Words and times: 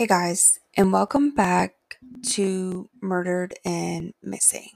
Hey 0.00 0.06
guys, 0.06 0.58
and 0.78 0.94
welcome 0.94 1.34
back 1.34 1.74
to 2.30 2.88
Murdered 3.02 3.52
and 3.66 4.14
Missing. 4.22 4.70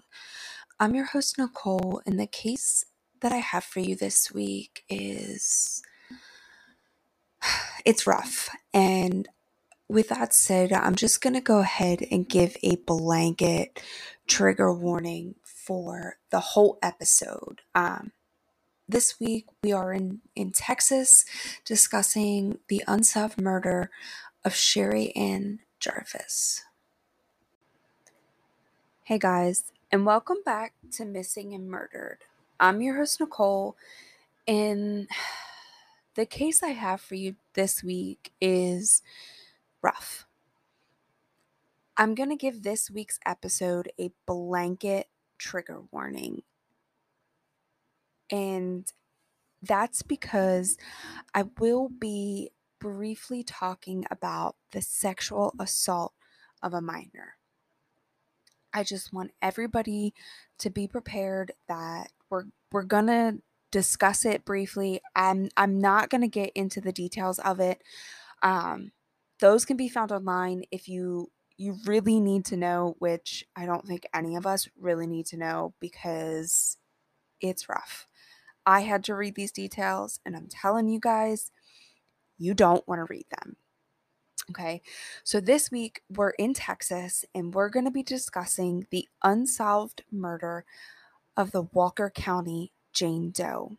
I'm 0.79 0.95
your 0.95 1.07
host, 1.07 1.39
Nicole, 1.39 2.03
and 2.05 2.21
the 2.21 2.27
case 2.27 2.85
that 3.23 3.33
I 3.33 3.39
have 3.39 3.65
for 3.65 3.81
you 3.81 3.97
this 3.97 4.31
week 4.31 4.85
is. 4.91 5.83
It's 7.87 8.07
rough. 8.07 8.51
And 8.75 9.27
with 9.89 10.11
that 10.11 10.35
said, 10.35 10.75
I'm 10.75 10.95
just 10.95 11.23
going 11.23 11.33
to 11.33 11.41
go 11.41 11.61
ahead 11.61 12.05
and 12.11 12.29
give 12.29 12.59
a 12.63 12.77
blanket 12.77 13.83
trigger 14.27 14.75
warning 14.75 15.37
for 15.43 16.19
the 16.29 16.41
whole 16.41 16.79
episode. 16.83 17.63
Um, 17.75 18.13
this 18.87 19.19
week, 19.19 19.47
we 19.63 19.73
are 19.73 19.91
in, 19.95 20.21
in 20.37 20.53
Texas 20.53 21.25
discussing 21.65 22.59
the 22.69 22.85
unsolved 22.87 23.41
murder 23.41 23.91
of 24.45 24.55
Sherri 24.55 25.11
Ann 25.17 25.61
Jarvis. 25.81 26.63
Hey 29.05 29.19
guys, 29.19 29.73
and 29.91 30.05
welcome 30.05 30.37
back 30.45 30.75
to 30.93 31.07
Missing 31.07 31.55
and 31.55 31.69
Murdered. 31.69 32.19
I'm 32.61 32.83
your 32.83 32.97
host, 32.97 33.21
Nicole, 33.21 33.77
and 34.47 35.09
the 36.15 36.27
case 36.27 36.63
I 36.63 36.71
have 36.71 37.01
for 37.01 37.15
you 37.15 37.37
this 37.55 37.83
week 37.83 38.33
is 38.39 39.03
rough. 39.81 40.27
I'm 41.97 42.15
going 42.15 42.31
to 42.31 42.37
give 42.37 42.63
this 42.63 42.91
week's 42.91 43.19
episode 43.25 43.91
a 43.99 44.11
blanket 44.27 45.09
trigger 45.39 45.83
warning. 45.91 46.43
And 48.31 48.93
that's 49.63 50.03
because 50.03 50.77
I 51.35 51.45
will 51.59 51.89
be 51.89 52.51
briefly 52.85 53.43
talking 53.43 54.05
about 54.11 54.57
the 54.73 54.83
sexual 54.83 55.55
assault 55.59 56.13
of 56.63 56.75
a 56.75 56.83
minor. 56.83 57.39
I 58.75 58.83
just 58.83 59.11
want 59.11 59.31
everybody 59.41 60.13
to 60.59 60.69
be 60.69 60.87
prepared 60.87 61.53
that 61.67 62.13
we're 62.29 62.45
we're 62.73 62.83
going 62.83 63.07
to 63.07 63.39
discuss 63.73 64.27
it 64.27 64.45
briefly. 64.45 65.01
I'm 65.17 65.49
I'm 65.57 65.81
not 65.81 66.11
going 66.11 66.21
to 66.21 66.29
get 66.29 66.51
into 66.55 66.83
the 66.83 66.93
details 66.93 67.39
of 67.39 67.59
it. 67.59 67.81
Um 68.43 68.93
those 69.41 69.65
can 69.65 69.79
be 69.79 69.89
found 69.89 70.13
online 70.13 70.65
if 70.71 70.87
you 70.87 71.31
you 71.57 71.79
really 71.87 72.21
need 72.21 72.45
to 72.47 72.57
know, 72.59 72.97
which 72.99 73.47
I 73.57 73.65
don't 73.65 73.87
think 73.87 74.05
any 74.13 74.37
of 74.37 74.45
us 74.47 74.69
really 74.79 75.07
need 75.07 75.25
to 75.27 75.39
know 75.39 75.73
because 75.81 76.77
it's 77.41 77.69
rough. 77.69 78.09
I 78.67 78.81
had 78.81 79.05
to 79.05 79.15
read 79.15 79.37
these 79.37 79.53
details 79.53 80.21
and 80.27 80.37
I'm 80.37 80.49
telling 80.49 80.89
you 80.89 81.01
guys, 81.01 81.51
you 82.45 82.55
don't 82.55 82.87
want 82.87 83.01
to 83.01 83.13
read 83.13 83.27
them. 83.31 83.57
Okay, 84.51 84.83
so 85.23 85.41
this 85.41 85.71
week 85.71 86.03
we're 86.15 86.31
in 86.31 86.53
Texas 86.53 87.25
and 87.35 87.55
we're 87.55 87.71
going 87.71 87.87
to 87.87 87.91
be 87.91 88.03
discussing 88.03 88.87
the 88.91 89.09
unsolved 89.23 90.05
murder 90.13 90.67
of 91.35 91.51
the 91.53 91.63
Walker 91.63 92.11
County 92.11 92.71
Jane 92.93 93.31
Doe. 93.31 93.79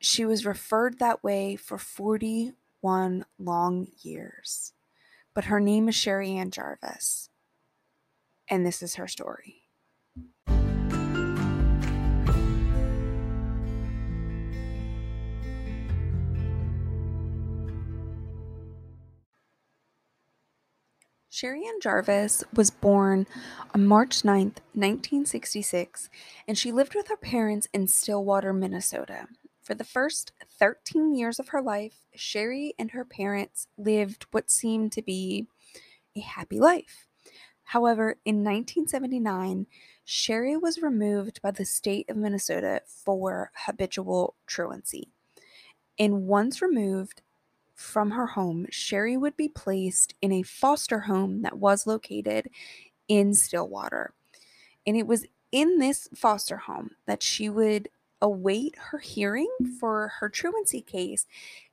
She 0.00 0.24
was 0.24 0.46
referred 0.46 0.98
that 0.98 1.22
way 1.22 1.56
for 1.56 1.76
41 1.76 3.26
long 3.38 3.86
years, 4.00 4.72
but 5.34 5.44
her 5.44 5.60
name 5.60 5.90
is 5.90 5.94
Sherri 5.94 6.32
Ann 6.32 6.50
Jarvis, 6.50 7.28
and 8.48 8.64
this 8.64 8.82
is 8.82 8.94
her 8.94 9.08
story. 9.08 9.63
Sherri 21.34 21.66
Ann 21.66 21.80
Jarvis 21.80 22.44
was 22.54 22.70
born 22.70 23.26
on 23.74 23.88
March 23.88 24.22
9th, 24.22 24.62
1966, 24.72 26.08
and 26.46 26.56
she 26.56 26.70
lived 26.70 26.94
with 26.94 27.08
her 27.08 27.16
parents 27.16 27.66
in 27.72 27.88
Stillwater, 27.88 28.52
Minnesota. 28.52 29.26
For 29.60 29.74
the 29.74 29.82
first 29.82 30.30
13 30.60 31.12
years 31.12 31.40
of 31.40 31.48
her 31.48 31.60
life, 31.60 32.06
Sherri 32.14 32.74
and 32.78 32.92
her 32.92 33.04
parents 33.04 33.66
lived 33.76 34.26
what 34.30 34.48
seemed 34.48 34.92
to 34.92 35.02
be 35.02 35.48
a 36.14 36.20
happy 36.20 36.60
life. 36.60 37.08
However, 37.64 38.20
in 38.24 38.44
1979, 38.44 39.66
Sherri 40.04 40.56
was 40.56 40.82
removed 40.82 41.42
by 41.42 41.50
the 41.50 41.64
state 41.64 42.08
of 42.08 42.16
Minnesota 42.16 42.82
for 42.86 43.50
habitual 43.66 44.36
truancy. 44.46 45.08
And 45.98 46.28
once 46.28 46.62
removed, 46.62 47.22
from 47.74 48.12
her 48.12 48.28
home, 48.28 48.66
Sherri 48.70 49.16
would 49.16 49.36
be 49.36 49.48
placed 49.48 50.14
in 50.22 50.32
a 50.32 50.42
foster 50.42 51.00
home 51.00 51.42
that 51.42 51.58
was 51.58 51.86
located 51.86 52.48
in 53.08 53.34
Stillwater. 53.34 54.14
And 54.86 54.96
it 54.96 55.06
was 55.06 55.26
in 55.50 55.78
this 55.78 56.08
foster 56.14 56.56
home 56.56 56.92
that 57.06 57.22
she 57.22 57.48
would 57.48 57.88
await 58.20 58.74
her 58.90 58.98
hearing 58.98 59.50
for 59.78 60.12
her 60.20 60.28
truancy 60.28 60.80
case 60.80 61.26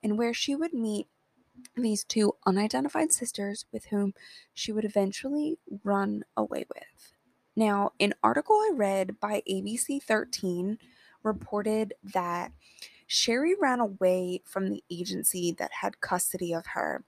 and 0.03 0.17
where 0.17 0.33
she 0.33 0.55
would 0.55 0.73
meet 0.73 1.07
these 1.75 2.03
two 2.03 2.33
unidentified 2.45 3.11
sisters 3.11 3.65
with 3.71 3.85
whom 3.85 4.13
she 4.53 4.71
would 4.71 4.85
eventually 4.85 5.57
run 5.83 6.23
away 6.35 6.65
with. 6.73 7.13
Now, 7.55 7.91
an 7.99 8.13
article 8.23 8.55
I 8.55 8.71
read 8.73 9.19
by 9.19 9.43
ABC 9.49 10.01
13 10.01 10.77
reported 11.23 11.93
that 12.13 12.51
Sherri 13.13 13.55
ran 13.59 13.81
away 13.81 14.41
from 14.45 14.69
the 14.69 14.81
agency 14.89 15.53
that 15.59 15.69
had 15.81 15.99
custody 15.99 16.53
of 16.53 16.65
her. 16.67 17.03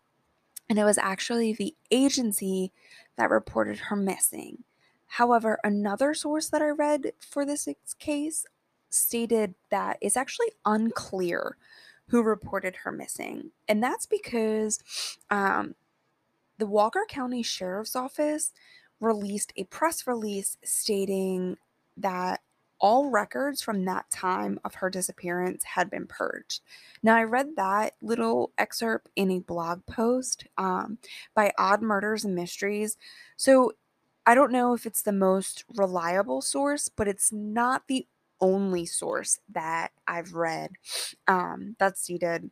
And 0.70 0.78
it 0.78 0.84
was 0.84 0.98
actually 0.98 1.54
the 1.54 1.74
agency 1.92 2.74
that 3.16 3.30
reported 3.30 3.78
her 3.78 3.96
missing. 3.96 4.66
However, 5.08 5.60
another 5.64 6.14
source 6.14 6.50
that 6.50 6.62
I 6.62 6.72
read 6.72 7.14
for 7.22 7.46
this 7.46 7.70
case 8.00 8.46
stated 8.90 9.56
that 9.70 9.98
it's 10.02 10.18
actually 10.18 10.52
unclear 10.66 11.56
who 12.10 12.22
reported 12.22 12.76
her 12.84 12.92
missing. 12.92 13.52
And 13.70 13.82
that's 13.82 14.06
because 14.06 14.80
um, 15.30 15.74
the 16.58 16.68
Walker 16.68 17.06
County 17.08 17.44
Sheriff's 17.44 17.96
Office 17.96 18.52
released 19.00 19.54
a 19.56 19.64
press 19.64 20.06
release 20.06 20.58
stating 20.66 21.56
that 21.96 22.42
all 22.84 23.10
records 23.10 23.62
from 23.62 23.86
that 23.86 24.12
time 24.12 24.60
of 24.66 24.76
her 24.76 24.90
disappearance 24.90 25.64
had 25.64 25.90
been 25.90 26.06
purged. 26.06 26.62
Now, 27.02 27.16
I 27.16 27.24
read 27.24 27.56
that 27.56 27.94
little 28.02 28.52
excerpt 28.58 29.10
in 29.16 29.32
a 29.32 29.40
blog 29.40 29.86
post 29.86 30.46
um, 30.58 30.98
by 31.34 31.54
Odd 31.58 31.82
Murders 31.82 32.26
and 32.26 32.36
Mysteries. 32.36 32.98
So 33.38 33.72
I 34.26 34.36
don't 34.36 34.52
know 34.52 34.74
if 34.74 34.86
it's 34.86 35.02
the 35.02 35.14
most 35.14 35.64
reliable 35.78 36.42
source, 36.42 36.90
but 36.90 37.08
it's 37.08 37.32
not 37.32 37.84
the 37.88 38.06
only 38.42 38.86
source 38.86 39.40
that 39.50 39.94
I've 40.06 40.34
read 40.34 40.72
um, 41.26 41.78
that 41.80 41.98
stated 41.98 42.52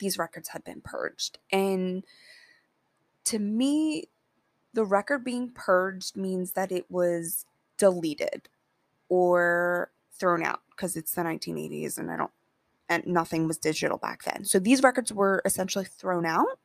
these 0.00 0.18
records 0.18 0.48
had 0.48 0.64
been 0.64 0.80
purged. 0.80 1.38
And 1.52 2.04
to 3.26 3.38
me, 3.38 4.08
the 4.74 4.84
record 4.84 5.22
being 5.22 5.50
purged 5.50 6.16
means 6.16 6.52
that 6.52 6.72
it 6.72 6.90
was 6.90 7.46
deleted 7.78 8.48
or 9.10 9.90
thrown 10.18 10.42
out 10.42 10.60
because 10.70 10.96
it's 10.96 11.14
the 11.14 11.22
1980s 11.22 11.98
and 11.98 12.10
I 12.10 12.16
don't 12.16 12.30
and 12.88 13.06
nothing 13.06 13.46
was 13.46 13.56
digital 13.56 13.98
back 13.98 14.24
then. 14.24 14.44
So 14.44 14.58
these 14.58 14.82
records 14.82 15.12
were 15.12 15.40
essentially 15.44 15.84
thrown 15.84 16.26
out. 16.26 16.58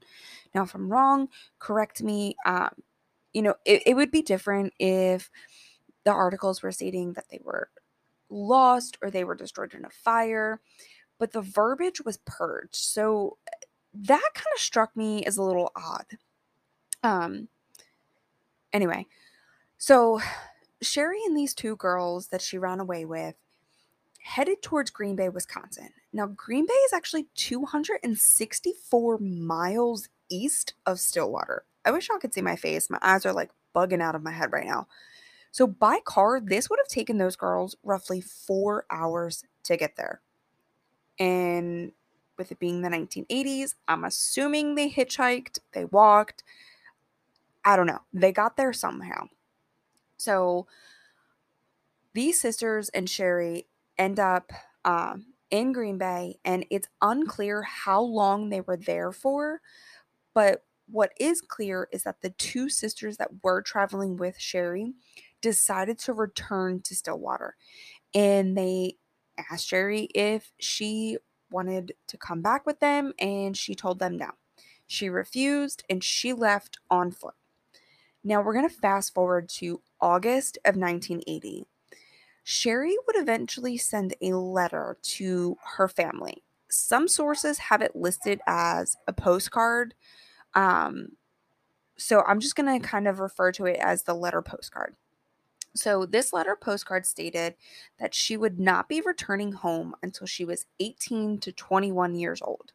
Now, 0.56 0.64
if 0.64 0.74
I'm 0.74 0.90
wrong, 0.90 1.28
correct 1.60 2.02
me. 2.02 2.36
Um, 2.46 2.70
you 3.32 3.44
know, 3.44 3.54
it, 3.64 3.84
it 3.86 3.94
would 3.94 4.10
be 4.10 4.24
different 4.24 4.74
if 4.80 5.30
the 6.04 6.12
articles 6.12 6.64
were 6.64 6.72
stating 6.72 7.14
that 7.14 7.26
they 7.30 7.40
were 7.44 7.70
lost 8.30 8.98
or 9.04 9.12
they 9.12 9.24
were 9.24 9.36
destroyed 9.36 9.76
in 9.76 9.86
a 9.86 9.90
fire, 9.90 10.62
but 11.20 11.32
the 11.32 11.42
verbiage 11.42 12.02
was 12.04 12.18
purged. 12.26 12.76
So 12.76 13.38
that 13.94 14.30
kind 14.34 14.54
of 14.56 14.60
struck 14.60 14.96
me 14.96 15.24
as 15.26 15.38
a 15.38 15.44
little 15.44 15.72
odd. 15.76 16.06
Um, 17.04 17.50
anyway, 18.74 19.06
so 19.78 20.20
Sherri 20.82 21.20
and 21.26 21.36
these 21.36 21.54
two 21.54 21.76
girls 21.76 22.28
that 22.28 22.42
she 22.42 22.58
ran 22.58 22.80
away 22.80 23.06
with 23.06 23.36
headed 24.26 24.62
towards 24.64 24.90
Green 24.90 25.16
Bay, 25.16 25.30
Wisconsin. 25.30 25.90
Now, 26.12 26.26
Green 26.26 26.66
Bay 26.66 26.74
is 26.74 26.94
actually 26.94 27.28
264 27.36 29.20
miles 29.20 30.10
east 30.30 30.74
of 30.86 31.00
Stillwater. 31.00 31.64
I 31.86 31.92
wish 31.92 32.10
y'all 32.10 32.18
could 32.18 32.34
see 32.34 32.42
my 32.42 32.56
face. 32.56 32.90
My 32.90 32.98
eyes 33.04 33.26
are 33.26 33.34
like 33.34 33.52
bugging 33.76 34.02
out 34.02 34.16
of 34.16 34.24
my 34.24 34.32
head 34.32 34.52
right 34.52 34.66
now. 34.66 34.88
So, 35.52 35.68
by 35.68 36.00
car, 36.04 36.42
this 36.42 36.70
would 36.70 36.80
have 36.80 36.88
taken 36.88 37.20
those 37.20 37.36
girls 37.36 37.76
roughly 37.84 38.20
four 38.20 38.86
hours 38.90 39.44
to 39.66 39.78
get 39.78 39.96
there. 39.96 40.22
And 41.20 41.92
with 42.38 42.52
it 42.52 42.60
being 42.60 42.82
the 42.82 42.90
1980s, 42.90 43.76
I'm 43.88 44.04
assuming 44.04 44.74
they 44.74 44.90
hitchhiked, 44.90 45.60
they 45.74 45.86
walked. 45.86 46.44
I 47.64 47.76
don't 47.76 47.88
know. 47.88 48.02
They 48.12 48.32
got 48.32 48.58
there 48.58 48.74
somehow. 48.74 49.28
So 50.18 50.68
these 52.14 52.40
sisters 52.40 52.90
and 52.90 53.10
Sherri 53.10 53.68
end 53.98 54.20
up 54.20 54.52
um, 54.86 55.34
in 55.52 55.74
Green 55.74 55.98
Bay, 55.98 56.40
and 56.46 56.66
it's 56.70 56.88
unclear 57.02 57.64
how 57.64 58.02
long 58.02 58.50
they 58.50 58.62
were 58.62 58.78
there 58.78 59.12
for. 59.12 59.62
But 60.34 60.64
what 60.88 61.12
is 61.20 61.42
clear 61.42 61.88
is 61.92 62.04
that 62.04 62.22
the 62.22 62.30
two 62.32 62.70
sisters 62.70 63.18
that 63.18 63.44
were 63.44 63.62
traveling 63.62 64.18
with 64.18 64.40
Sherri 64.40 64.94
decided 65.42 66.00
to 66.00 66.14
return 66.14 66.82
to 66.84 66.96
Stillwater 66.96 67.56
and 68.16 68.58
they 68.58 68.98
asked 69.52 69.68
Sherri 69.68 70.04
if 70.16 70.54
she 70.58 71.18
wanted 71.52 71.94
to 72.08 72.18
come 72.18 72.42
back 72.42 72.66
with 72.66 72.80
them, 72.80 73.14
and 73.20 73.56
she 73.56 73.76
told 73.76 74.00
them 74.00 74.18
no. 74.18 74.32
She 74.88 75.10
refused 75.10 75.84
and 75.90 76.04
she 76.04 76.34
left 76.34 76.80
on 76.90 77.12
foot. 77.12 77.36
Now 78.26 78.42
we're 78.42 78.54
going 78.54 78.68
to 78.68 78.76
fast 78.76 79.14
forward 79.14 79.48
to 79.50 79.82
August 80.02 80.58
of 80.66 80.76
1980. 80.76 81.68
Sherri 82.44 82.98
would 83.06 83.18
eventually 83.18 83.78
send 83.78 84.16
a 84.20 84.34
letter 84.34 84.98
to 85.02 85.58
her 85.78 85.88
family. 85.88 86.44
Some 86.68 87.08
sources 87.08 87.60
have 87.60 87.84
it 87.84 87.96
listed 87.96 88.42
as 88.48 88.98
a 89.08 89.14
postcard. 89.14 89.94
Um, 90.56 91.10
so 91.98 92.24
I'm 92.28 92.40
just 92.40 92.56
going 92.56 92.82
to 92.82 92.86
kind 92.86 93.08
of 93.08 93.20
refer 93.20 93.52
to 93.54 93.66
it 93.66 93.78
as 93.80 94.04
the 94.04 94.16
letter 94.16 94.42
postcard. 94.42 94.96
So, 95.76 96.06
this 96.06 96.32
letter 96.32 96.56
postcard 96.56 97.06
stated 97.06 97.56
that 98.00 98.16
she 98.16 98.38
would 98.38 98.60
not 98.60 98.88
be 98.88 99.02
returning 99.02 99.52
home 99.52 99.94
until 100.02 100.26
she 100.26 100.46
was 100.46 100.66
18 100.80 101.40
to 101.40 101.52
21 101.52 102.16
years 102.16 102.42
old. 102.42 102.72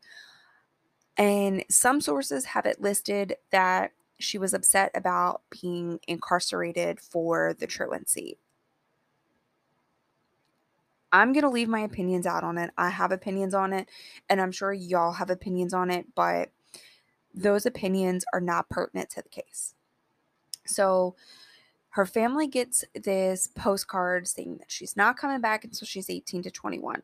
And 1.17 1.65
some 1.71 2.03
sources 2.03 2.45
have 2.45 2.67
it 2.67 2.81
listed 2.81 3.37
that 3.53 3.93
she 4.23 4.39
was 4.39 4.55
upset 4.55 4.91
about 4.95 5.43
being 5.61 6.01
incarcerated 6.07 7.01
for 7.01 7.55
the 7.59 7.67
truancy. 7.67 8.39
I'm 11.13 11.33
going 11.33 11.43
to 11.43 11.51
leave 11.51 11.69
my 11.69 11.81
opinions 11.81 12.27
out 12.27 12.45
on 12.45 12.57
it. 12.57 12.71
I 12.79 12.91
have 12.91 13.11
opinions 13.11 13.55
on 13.55 13.73
it, 13.73 13.89
and 14.29 14.41
I'm 14.41 14.53
sure 14.53 14.73
y'all 14.73 15.13
have 15.13 15.31
opinions 15.31 15.75
on 15.75 15.91
it, 15.91 16.07
but 16.15 16.51
those 17.35 17.67
opinions 17.67 18.25
are 18.33 18.41
not 18.41 18.69
pertinent 18.69 19.11
to 19.11 19.23
the 19.23 19.29
case. 19.29 19.75
So, 20.67 21.17
her 21.95 22.07
family 22.07 22.47
gets 22.47 22.85
this 22.95 23.49
postcard 23.49 24.29
saying 24.29 24.59
that 24.59 24.71
she's 24.71 24.97
not 24.97 25.17
coming 25.17 25.41
back 25.41 25.65
until 25.65 25.87
she's 25.87 26.09
18 26.09 26.45
to 26.45 26.51
21. 26.51 27.03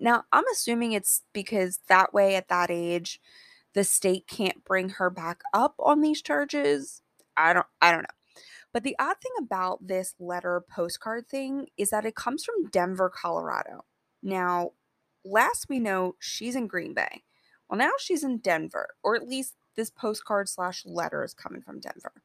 Now, 0.00 0.24
I'm 0.32 0.44
assuming 0.52 0.92
it's 0.92 1.22
because 1.32 1.80
that 1.88 2.12
way 2.12 2.36
at 2.36 2.48
that 2.48 2.70
age 2.70 3.22
the 3.78 3.84
state 3.84 4.26
can't 4.26 4.64
bring 4.64 4.88
her 4.88 5.08
back 5.08 5.42
up 5.54 5.76
on 5.78 6.00
these 6.00 6.20
charges. 6.20 7.00
I 7.36 7.52
don't 7.52 7.66
I 7.80 7.92
don't 7.92 8.02
know. 8.02 8.08
But 8.72 8.82
the 8.82 8.96
odd 8.98 9.18
thing 9.22 9.30
about 9.38 9.86
this 9.86 10.16
letter 10.18 10.64
postcard 10.68 11.28
thing 11.28 11.68
is 11.76 11.90
that 11.90 12.04
it 12.04 12.16
comes 12.16 12.44
from 12.44 12.70
Denver, 12.72 13.08
Colorado. 13.08 13.84
Now, 14.20 14.72
last 15.24 15.66
we 15.68 15.78
know, 15.78 16.16
she's 16.18 16.56
in 16.56 16.66
Green 16.66 16.92
Bay. 16.92 17.22
Well, 17.70 17.78
now 17.78 17.92
she's 18.00 18.24
in 18.24 18.38
Denver, 18.38 18.88
or 19.04 19.14
at 19.14 19.28
least 19.28 19.54
this 19.76 19.90
postcard 19.90 20.48
slash 20.48 20.82
letter 20.84 21.22
is 21.22 21.32
coming 21.32 21.62
from 21.62 21.78
Denver. 21.78 22.24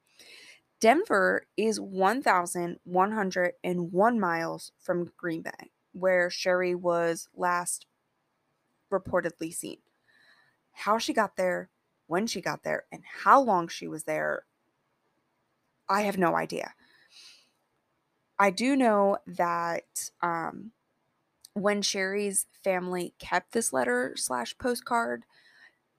Denver 0.81 1.45
is 1.55 1.79
1,101 1.79 4.19
miles 4.19 4.71
from 4.79 5.11
Green 5.17 5.43
Bay, 5.43 5.69
where 5.91 6.31
Sherri 6.31 6.73
was 6.73 7.29
last 7.35 7.85
reportedly 8.91 9.53
seen. 9.53 9.77
How 10.73 10.97
she 10.97 11.13
got 11.13 11.37
there, 11.37 11.69
when 12.07 12.27
she 12.27 12.41
got 12.41 12.63
there, 12.63 12.85
and 12.91 13.03
how 13.23 13.41
long 13.41 13.67
she 13.67 13.87
was 13.87 14.03
there, 14.03 14.45
I 15.87 16.01
have 16.01 16.17
no 16.17 16.35
idea. 16.35 16.73
I 18.39 18.49
do 18.49 18.75
know 18.75 19.17
that 19.27 20.09
um, 20.21 20.71
when 21.53 21.81
Sherri's 21.81 22.47
family 22.63 23.13
kept 23.19 23.51
this 23.53 23.71
letter 23.71 24.13
slash 24.17 24.57
postcard, 24.57 25.23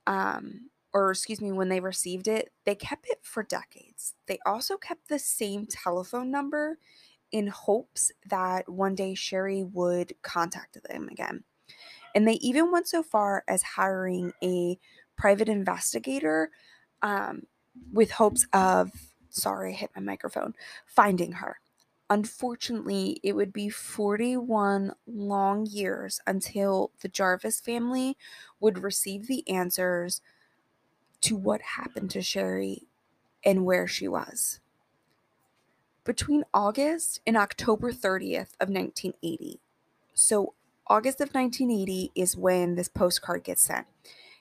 um, 0.06 0.70
or 0.92 1.10
excuse 1.10 1.40
me, 1.40 1.52
when 1.52 1.68
they 1.68 1.80
received 1.80 2.28
it, 2.28 2.50
they 2.66 2.74
kept 2.74 3.06
it 3.08 3.18
for 3.22 3.42
decades. 3.42 4.14
They 4.26 4.38
also 4.44 4.76
kept 4.76 5.08
the 5.08 5.18
same 5.18 5.66
telephone 5.66 6.30
number 6.30 6.78
in 7.32 7.48
hopes 7.48 8.12
that 8.28 8.68
one 8.68 8.94
day 8.94 9.14
Sherri 9.14 9.62
would 9.64 10.14
contact 10.22 10.78
them 10.88 11.08
again. 11.08 11.44
And 12.14 12.26
they 12.26 12.34
even 12.34 12.70
went 12.70 12.88
so 12.88 13.02
far 13.02 13.44
as 13.48 13.62
hiring 13.62 14.32
a 14.42 14.78
private 15.16 15.48
investigator 15.48 16.50
um, 17.02 17.46
with 17.92 18.12
hopes 18.12 18.46
of, 18.52 18.92
sorry, 19.30 19.72
I 19.72 19.76
hit 19.76 19.90
my 19.96 20.02
microphone, 20.02 20.54
finding 20.86 21.32
her. 21.32 21.58
Unfortunately, 22.10 23.18
it 23.22 23.32
would 23.32 23.52
be 23.52 23.68
41 23.68 24.92
long 25.06 25.66
years 25.66 26.20
until 26.26 26.92
the 27.00 27.08
Jarvis 27.08 27.60
family 27.60 28.16
would 28.60 28.82
receive 28.82 29.26
the 29.26 29.48
answers 29.48 30.20
to 31.22 31.36
what 31.36 31.62
happened 31.62 32.10
to 32.10 32.20
Sherri 32.22 32.86
and 33.44 33.64
where 33.64 33.88
she 33.88 34.06
was. 34.06 34.60
Between 36.04 36.44
August 36.52 37.20
and 37.26 37.36
October 37.36 37.90
30th 37.90 38.52
of 38.60 38.68
1980. 38.68 39.60
So 40.12 40.52
August 40.86 41.20
of 41.20 41.32
1980 41.32 42.12
is 42.14 42.36
when 42.36 42.74
this 42.74 42.88
postcard 42.88 43.42
gets 43.42 43.62
sent. 43.62 43.86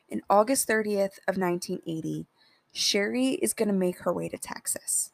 In 0.10 0.22
August 0.30 0.68
30th 0.68 1.20
of 1.28 1.38
1980, 1.38 2.28
Sherri 2.74 3.30
is 3.36 3.54
going 3.54 3.70
to 3.70 3.74
make 3.74 4.00
her 4.00 4.12
way 4.12 4.28
to 4.28 4.38
Texas. 4.38 5.12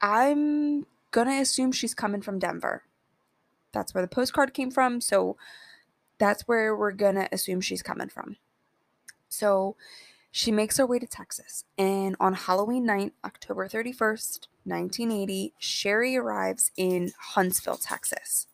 I'm 0.00 0.86
going 1.10 1.26
to 1.26 1.40
assume 1.40 1.72
she's 1.72 1.94
coming 1.94 2.20
from 2.22 2.38
Denver. 2.38 2.84
That's 3.72 3.92
where 3.92 4.02
the 4.02 4.08
postcard 4.08 4.54
came 4.54 4.70
from, 4.70 5.00
so 5.00 5.36
that's 6.18 6.42
where 6.42 6.74
we're 6.76 6.92
going 6.92 7.16
to 7.16 7.28
assume 7.32 7.60
she's 7.60 7.82
coming 7.82 8.08
from. 8.08 8.36
So 9.28 9.76
she 10.30 10.52
makes 10.52 10.76
her 10.76 10.86
way 10.86 10.98
to 10.98 11.06
Texas, 11.06 11.64
and 11.76 12.14
on 12.20 12.34
Halloween 12.34 12.86
night, 12.86 13.14
October 13.24 13.68
31st, 13.68 14.46
1980, 14.64 15.54
Sherri 15.58 16.16
arrives 16.16 16.70
in 16.76 17.12
Huntsville, 17.18 17.78
Texas. 17.78 18.46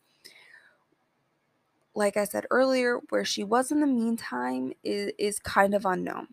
Like 1.95 2.17
I 2.17 2.25
said 2.25 2.45
earlier, 2.49 2.99
where 3.09 3.25
she 3.25 3.43
was 3.43 3.71
in 3.71 3.79
the 3.79 3.87
meantime 3.87 4.73
is, 4.83 5.11
is 5.17 5.39
kind 5.39 5.73
of 5.73 5.85
unknown. 5.85 6.29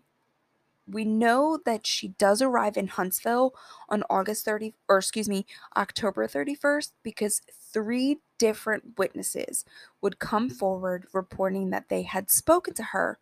We 0.86 1.04
know 1.04 1.58
that 1.64 1.86
she 1.86 2.08
does 2.08 2.42
arrive 2.42 2.76
in 2.76 2.88
Huntsville 2.88 3.54
on 3.88 4.02
August 4.10 4.44
30 4.44 4.74
or 4.88 4.98
excuse 4.98 5.28
me, 5.28 5.46
October 5.76 6.26
31st 6.26 6.92
because 7.02 7.42
three 7.52 8.18
different 8.38 8.98
witnesses 8.98 9.64
would 10.00 10.18
come 10.18 10.50
forward 10.50 11.06
reporting 11.12 11.70
that 11.70 11.88
they 11.88 12.02
had 12.02 12.30
spoken 12.30 12.74
to 12.74 12.82
her 12.82 13.18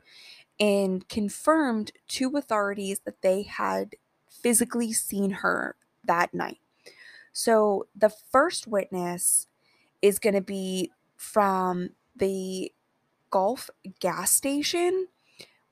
and 0.60 1.08
confirmed 1.08 1.92
to 2.08 2.36
authorities 2.36 3.00
that 3.04 3.22
they 3.22 3.42
had 3.42 3.96
physically 4.28 4.92
seen 4.92 5.30
her 5.30 5.76
that 6.04 6.32
night. 6.32 6.58
So 7.32 7.86
the 7.94 8.10
first 8.10 8.66
witness 8.66 9.46
is 10.02 10.18
going 10.18 10.34
to 10.34 10.40
be 10.40 10.90
from 11.16 11.90
the 12.18 12.72
Gulf 13.30 13.70
gas 14.00 14.32
station 14.32 15.08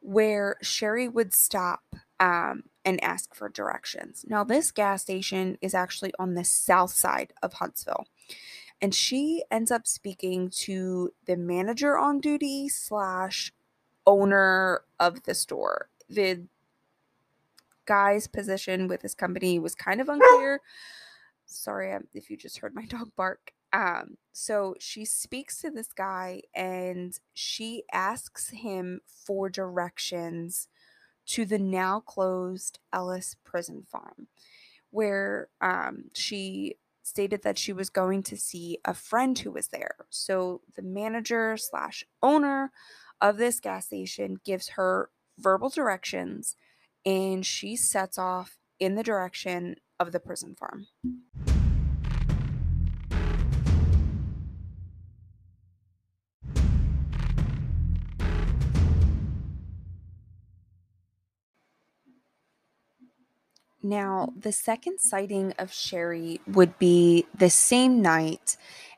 where 0.01 0.57
Sherri 0.63 1.09
would 1.09 1.35
stop 1.35 1.83
um, 2.21 2.65
and 2.85 3.03
ask 3.03 3.35
for 3.35 3.49
directions. 3.49 4.25
Now, 4.29 4.45
this 4.45 4.71
gas 4.71 5.03
station 5.03 5.59
is 5.61 5.75
actually 5.75 6.13
on 6.19 6.35
the 6.35 6.45
south 6.45 6.93
side 6.93 7.33
of 7.43 7.55
Huntsville. 7.55 8.07
And 8.81 8.95
she 8.95 9.43
ends 9.51 9.71
up 9.71 9.87
speaking 9.87 10.51
to 10.65 11.13
the 11.27 11.37
manager 11.37 11.99
on 11.99 12.21
duty 12.21 12.69
slash 12.69 13.53
owner 14.07 14.83
of 15.01 15.25
the 15.25 15.35
store. 15.35 15.89
The 16.09 16.43
guy's 17.87 18.27
position 18.27 18.87
with 18.87 19.03
his 19.03 19.15
company 19.15 19.59
was 19.59 19.75
kind 19.75 20.01
of 20.01 20.09
unclear. 20.09 20.61
Sorry 21.47 21.93
um, 21.93 22.07
if 22.13 22.31
you 22.31 22.37
just 22.37 22.59
heard 22.59 22.75
my 22.75 22.85
dog 22.89 23.11
bark. 23.17 23.53
Um, 23.77 24.17
so 24.33 24.75
she 24.81 25.05
speaks 25.05 25.61
to 25.61 25.71
this 25.71 25.93
guy 25.93 26.41
and 26.55 27.19
she 27.35 27.83
asks 27.93 28.49
him 28.49 29.03
for 29.07 29.51
directions 29.51 30.69
to 31.27 31.45
the 31.45 31.59
now 31.59 32.01
closed 32.01 32.79
Ellis 32.91 33.37
prison 33.45 33.83
farm, 33.87 34.29
where 34.91 35.49
um, 35.61 36.05
she 36.15 36.77
stated 37.03 37.43
that 37.43 37.59
she 37.59 37.75
was 37.75 37.91
going 37.91 38.23
to 38.23 38.37
see 38.39 38.79
a 38.87 38.95
friend 38.95 39.39
who 39.39 39.51
was 39.51 39.69
there. 39.69 39.97
So 40.09 40.63
the 40.75 40.83
manager 40.83 41.59
slash 41.59 42.03
owner 42.23 42.73
of 43.21 43.37
this 43.37 43.61
gas 43.61 43.87
station 43.87 44.39
gives 44.43 44.71
her 44.71 45.11
verbal 45.39 45.69
directions 45.69 46.57
and 47.05 47.45
she 47.45 47.77
sets 47.77 48.17
off 48.17 48.57
in 48.81 48.95
the 48.95 49.03
direction 49.03 49.77
of 50.01 50.13
the 50.13 50.21
prison 50.21 50.57
farm. 50.59 50.87
Now, 63.87 64.33
the 64.37 64.51
second 64.51 64.99
sighting 64.99 65.55
of 65.61 65.73
Sherri 65.73 66.41
would 66.49 66.77
be 66.77 67.25
the 67.33 67.49
same 67.49 68.03
night, 68.03 68.57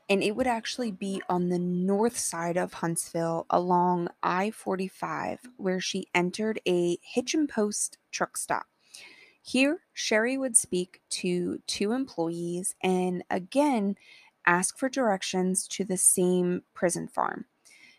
and 0.09 0.23
it 0.23 0.35
would 0.35 0.47
actually 0.47 0.89
be 0.89 1.21
on 1.29 1.49
the 1.49 1.59
north 1.59 2.17
side 2.17 2.57
of 2.57 2.73
Huntsville 2.73 3.45
along 3.51 4.07
I 4.23 4.49
45, 4.49 5.41
where 5.57 5.79
she 5.79 6.07
entered 6.15 6.59
a 6.67 6.97
hitch 7.03 7.35
and 7.35 7.47
post 7.47 7.99
truck 8.09 8.35
stop. 8.35 8.65
Here, 9.43 9.81
Sherri 9.93 10.39
would 10.39 10.57
speak 10.57 11.01
to 11.11 11.61
two 11.67 11.91
employees 11.91 12.73
and 12.81 13.23
again 13.29 13.95
ask 14.47 14.75
for 14.79 14.89
directions 14.89 15.67
to 15.67 15.85
the 15.85 15.97
same 15.97 16.63
prison 16.73 17.07
farm. 17.07 17.45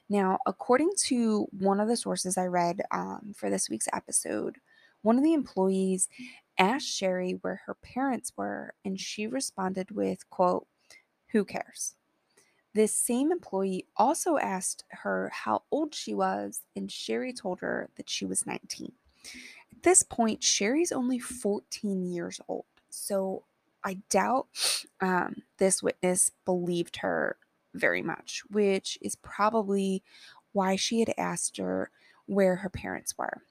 Now, 0.08 0.38
according 0.44 0.90
to 1.04 1.46
one 1.52 1.78
of 1.78 1.86
the 1.86 1.96
sources 1.96 2.36
I 2.36 2.46
read 2.46 2.82
um, 2.90 3.32
for 3.36 3.48
this 3.48 3.70
week's 3.70 3.88
episode, 3.92 4.56
one 5.02 5.16
of 5.16 5.24
the 5.24 5.34
employees 5.34 6.08
asked 6.60 6.86
Sherri 6.88 7.32
where 7.40 7.62
her 7.66 7.74
parents 7.74 8.32
were, 8.36 8.74
and 8.84 9.00
she 9.00 9.26
responded 9.26 9.90
with, 9.90 10.28
quote, 10.30 10.66
who 11.32 11.44
cares? 11.44 11.94
This 12.74 12.94
same 12.94 13.32
employee 13.32 13.86
also 13.96 14.36
asked 14.36 14.84
her 14.90 15.30
how 15.32 15.62
old 15.72 15.94
she 15.94 16.14
was, 16.14 16.62
and 16.76 16.92
Sherri 16.92 17.32
told 17.32 17.60
her 17.60 17.88
that 17.96 18.10
she 18.10 18.26
was 18.26 18.46
19. 18.46 18.92
At 19.72 19.82
this 19.82 20.02
point, 20.02 20.44
Sherri's 20.44 20.92
only 20.92 21.18
14 21.18 22.04
years 22.04 22.40
old, 22.46 22.66
so 22.90 23.44
I 23.82 23.94
doubt 24.10 24.48
um, 25.00 25.42
this 25.58 25.82
witness 25.82 26.30
believed 26.44 26.98
her 26.98 27.38
very 27.74 28.02
much, 28.02 28.42
which 28.50 28.98
is 29.00 29.16
probably 29.16 30.02
why 30.52 30.76
she 30.76 31.00
had 31.00 31.14
asked 31.16 31.56
her 31.56 31.90
where 32.26 32.56
her 32.56 32.68
parents 32.68 33.16
were. 33.16 33.42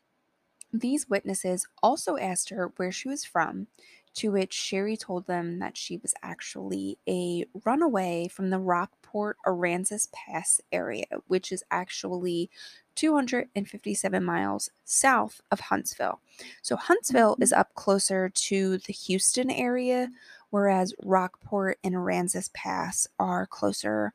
These 0.71 1.09
witnesses 1.09 1.67
also 1.81 2.17
asked 2.17 2.49
her 2.49 2.71
where 2.77 2.91
she 2.91 3.07
was 3.07 3.25
from, 3.25 3.67
to 4.15 4.31
which 4.31 4.53
Sherri 4.53 4.97
told 4.97 5.27
them 5.27 5.59
that 5.59 5.77
she 5.77 5.97
was 5.97 6.13
actually 6.21 6.97
a 7.07 7.45
runaway 7.65 8.27
from 8.27 8.49
the 8.49 8.59
Rockport 8.59 9.37
Aransas 9.45 10.11
Pass 10.11 10.59
area, 10.71 11.05
which 11.27 11.51
is 11.51 11.63
actually 11.71 12.49
257 12.95 14.23
miles 14.23 14.69
south 14.83 15.41
of 15.51 15.59
Huntsville. 15.59 16.21
So 16.61 16.75
Huntsville 16.75 17.37
is 17.39 17.53
up 17.53 17.73
closer 17.75 18.29
to 18.29 18.77
the 18.79 18.93
Houston 18.93 19.49
area, 19.49 20.09
whereas 20.49 20.93
Rockport 21.03 21.77
and 21.83 21.95
Aransas 21.95 22.51
Pass 22.53 23.07
are 23.19 23.47
closer 23.47 24.13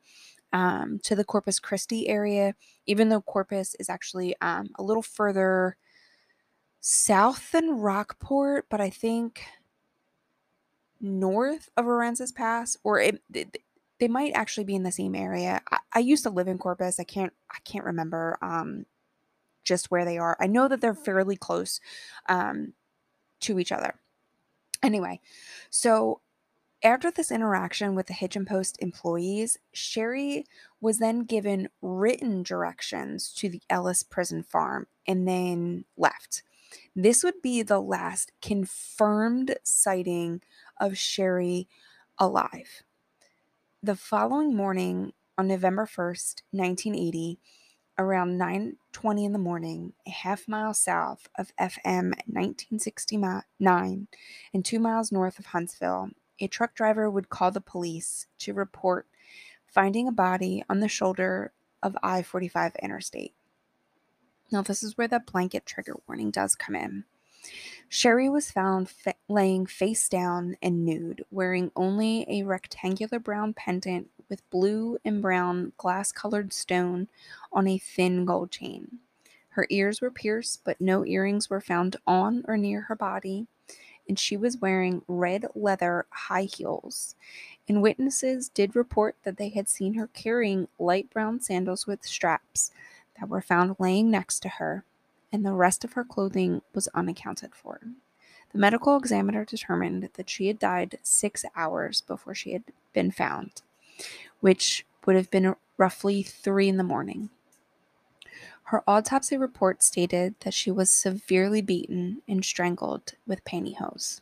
um, 0.53 0.99
to 1.03 1.15
the 1.15 1.23
Corpus 1.25 1.59
Christi 1.59 2.07
area, 2.07 2.53
even 2.85 3.09
though 3.09 3.21
Corpus 3.21 3.75
is 3.79 3.89
actually 3.89 4.35
um, 4.41 4.69
a 4.77 4.83
little 4.83 5.01
further 5.01 5.77
south 6.87 7.51
than 7.51 7.79
Rockport, 7.79 8.67
but 8.69 8.79
I 8.79 8.91
think 8.91 9.41
north 11.01 11.67
of 11.75 11.85
Aransas 11.85 12.31
Pass, 12.33 12.77
or 12.83 12.99
it, 12.99 13.23
it, 13.33 13.57
they 13.99 14.07
might 14.07 14.33
actually 14.33 14.65
be 14.65 14.75
in 14.75 14.83
the 14.83 14.91
same 14.91 15.15
area. 15.15 15.63
I, 15.71 15.79
I, 15.93 15.99
used 15.99 16.21
to 16.25 16.29
live 16.29 16.47
in 16.47 16.59
Corpus. 16.59 16.99
I 16.99 17.03
can't 17.03 17.33
I 17.49 17.57
can't 17.65 17.85
remember 17.85 18.37
um, 18.39 18.85
just 19.63 19.89
where 19.89 20.05
they 20.05 20.19
are. 20.19 20.37
I 20.39 20.45
know 20.45 20.67
that 20.67 20.79
they're 20.79 20.93
fairly 20.93 21.35
close 21.35 21.81
um, 22.29 22.73
to 23.39 23.57
each 23.57 23.71
other. 23.71 23.95
Anyway, 24.83 25.21
so 25.71 26.21
after 26.83 27.09
this 27.09 27.31
interaction 27.31 27.95
with 27.95 28.05
the 28.05 28.13
Hitch 28.13 28.35
and 28.35 28.45
Post 28.45 28.77
employees, 28.79 29.57
Sherri 29.73 30.45
was 30.79 30.99
then 30.99 31.23
given 31.23 31.69
written 31.81 32.43
directions 32.43 33.33
to 33.37 33.49
the 33.49 33.63
Ellis 33.71 34.03
prison 34.03 34.43
farm 34.43 34.85
and 35.07 35.27
then 35.27 35.85
left. 35.97 36.43
This 36.97 37.25
would 37.25 37.41
be 37.41 37.61
the 37.61 37.81
last 37.81 38.31
confirmed 38.41 39.57
sighting 39.63 40.41
of 40.79 40.97
Sherri 40.97 41.67
alive. 42.17 42.83
The 43.83 43.97
following 43.97 44.55
morning, 44.55 45.11
on 45.37 45.49
November 45.49 45.85
1st, 45.85 46.43
1980, 46.51 47.37
around 47.97 48.37
9:20 48.37 49.25
in 49.25 49.33
the 49.33 49.39
morning, 49.39 49.91
a 50.07 50.09
half 50.09 50.47
mile 50.47 50.73
south 50.73 51.27
of 51.37 51.51
FM 51.57 52.13
1969 52.27 54.07
and 54.53 54.63
2 54.63 54.79
miles 54.79 55.11
north 55.11 55.37
of 55.37 55.47
Huntsville, 55.47 56.11
a 56.39 56.47
truck 56.47 56.73
driver 56.75 57.11
would 57.11 57.27
call 57.27 57.51
the 57.51 57.59
police 57.59 58.27
to 58.37 58.53
report 58.53 59.09
finding 59.67 60.07
a 60.07 60.13
body 60.13 60.63
on 60.69 60.79
the 60.79 60.87
shoulder 60.87 61.51
of 61.83 61.97
I-45 62.01 62.79
interstate. 62.81 63.34
Now, 64.51 64.61
this 64.61 64.83
is 64.83 64.97
where 64.97 65.07
the 65.07 65.19
blanket 65.19 65.65
trigger 65.65 65.95
warning 66.07 66.31
does 66.31 66.55
come 66.55 66.75
in. 66.75 67.05
Sherri 67.89 68.29
was 68.29 68.51
found 68.51 68.89
fa- 68.89 69.15
laying 69.27 69.65
face 69.65 70.09
down 70.09 70.57
and 70.61 70.83
nude, 70.85 71.23
wearing 71.31 71.71
only 71.75 72.25
a 72.27 72.43
rectangular 72.43 73.19
brown 73.19 73.53
pendant 73.53 74.09
with 74.29 74.49
blue 74.49 74.97
and 75.05 75.21
brown 75.21 75.73
glass 75.77 76.11
colored 76.11 76.51
stone 76.53 77.07
on 77.53 77.67
a 77.67 77.77
thin 77.77 78.25
gold 78.25 78.51
chain. 78.51 78.99
Her 79.49 79.67
ears 79.69 80.01
were 80.01 80.11
pierced, 80.11 80.61
but 80.65 80.81
no 80.81 81.05
earrings 81.05 81.49
were 81.49 81.61
found 81.61 81.95
on 82.05 82.43
or 82.47 82.57
near 82.57 82.81
her 82.81 82.95
body, 82.95 83.47
and 84.07 84.19
she 84.19 84.35
was 84.35 84.57
wearing 84.57 85.03
red 85.07 85.45
leather 85.55 86.05
high 86.09 86.43
heels. 86.43 87.15
And 87.67 87.81
witnesses 87.81 88.49
did 88.49 88.75
report 88.75 89.15
that 89.23 89.37
they 89.37 89.49
had 89.49 89.69
seen 89.69 89.93
her 89.93 90.07
carrying 90.07 90.67
light 90.77 91.09
brown 91.09 91.39
sandals 91.39 91.87
with 91.87 92.05
straps 92.05 92.71
that 93.19 93.29
were 93.29 93.41
found 93.41 93.75
laying 93.79 94.09
next 94.11 94.39
to 94.41 94.49
her, 94.49 94.83
and 95.31 95.45
the 95.45 95.53
rest 95.53 95.83
of 95.83 95.93
her 95.93 96.03
clothing 96.03 96.61
was 96.73 96.87
unaccounted 96.89 97.55
for. 97.55 97.79
The 98.51 98.57
medical 98.59 98.97
examiner 98.97 99.43
determined 99.43 100.09
that 100.13 100.29
she 100.29 100.47
had 100.47 100.59
died 100.59 100.97
six 101.03 101.43
hours 101.55 102.01
before 102.01 102.35
she 102.35 102.53
had 102.53 102.63
been 102.93 103.11
found, 103.11 103.61
which 104.39 104.85
would 105.05 105.15
have 105.15 105.29
been 105.29 105.55
roughly 105.77 106.23
three 106.23 106.69
in 106.69 106.77
the 106.77 106.83
morning. 106.83 107.29
Her 108.69 108.83
autopsy 108.87 109.37
report 109.37 109.83
stated 109.83 110.35
that 110.39 110.53
she 110.53 110.71
was 110.71 110.89
severely 110.89 111.61
beaten 111.61 112.21
and 112.27 112.43
strangled 112.43 113.13
with 113.27 113.45
pantyhose. 113.45 114.21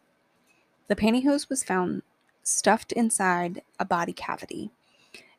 The 0.87 0.95
pantyhose 0.95 1.49
was 1.49 1.63
found 1.63 2.01
stuffed 2.43 2.91
inside 2.91 3.61
a 3.79 3.85
body 3.85 4.11
cavity, 4.11 4.71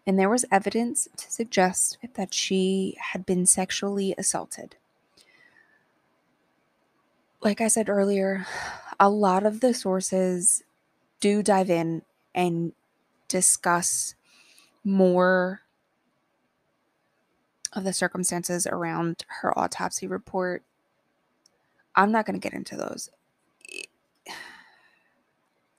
and 0.07 0.19
there 0.19 0.29
was 0.29 0.45
evidence 0.51 1.09
to 1.17 1.31
suggest 1.31 1.99
that 2.15 2.35
she 2.35 2.97
had 3.13 3.25
been 3.25 3.47
sexually 3.47 4.15
assaulted. 4.19 4.77
Like 7.41 7.61
I 7.61 7.69
said 7.69 7.89
earlier, 7.89 8.47
a 9.01 9.09
lot 9.09 9.45
of 9.45 9.61
the 9.61 9.75
sources 9.75 10.63
do 11.21 11.43
dive 11.43 11.71
in 11.71 12.03
and 12.35 12.73
discuss 13.29 14.15
more 14.83 15.61
of 17.73 17.85
the 17.85 17.93
circumstances 17.93 18.67
around 18.67 19.25
her 19.41 19.59
autopsy 19.59 20.07
report. 20.07 20.63
I'm 21.97 22.13
not 22.13 22.27
going 22.27 22.39
to 22.39 22.49
get 22.49 22.57
into 22.57 22.77
those. 22.77 23.11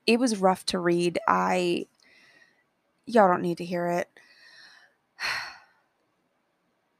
It 0.07 0.19
was 0.19 0.39
rough 0.39 0.67
to 0.67 0.77
read. 0.77 1.17
I 1.27 1.87
y'all 3.05 3.27
don't 3.27 3.41
need 3.41 3.57
to 3.57 3.65
hear 3.65 3.87
it. 3.87 4.09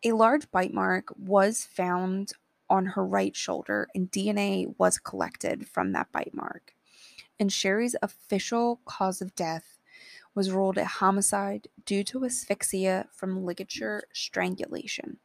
A 0.04 0.12
large 0.12 0.50
bite 0.52 0.74
mark 0.74 1.12
was 1.18 1.66
found 1.66 2.34
on 2.70 2.86
her 2.86 3.06
right 3.06 3.36
shoulder, 3.36 3.88
and 3.96 4.12
DNA 4.12 4.74
was 4.78 4.98
collected 4.98 5.68
from 5.68 5.92
that 5.94 6.12
bite 6.12 6.34
mark. 6.34 6.74
And 7.40 7.52
Sherri's 7.52 7.96
official 8.02 8.80
cause 8.86 9.22
of 9.22 9.36
death 9.36 9.80
was 10.34 10.52
ruled 10.52 10.78
a 10.78 10.86
homicide 10.86 11.68
due 11.86 12.04
to 12.04 12.26
asphyxia 12.26 13.08
from 13.12 13.46
ligature 13.46 14.04
strangulation. 14.14 15.18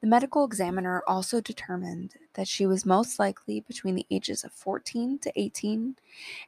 The 0.00 0.06
medical 0.06 0.44
examiner 0.44 1.02
also 1.06 1.40
determined 1.40 2.14
that 2.34 2.46
she 2.46 2.66
was 2.66 2.84
most 2.84 3.18
likely 3.18 3.60
between 3.60 3.94
the 3.94 4.06
ages 4.10 4.44
of 4.44 4.52
14 4.52 5.18
to 5.20 5.32
18 5.34 5.96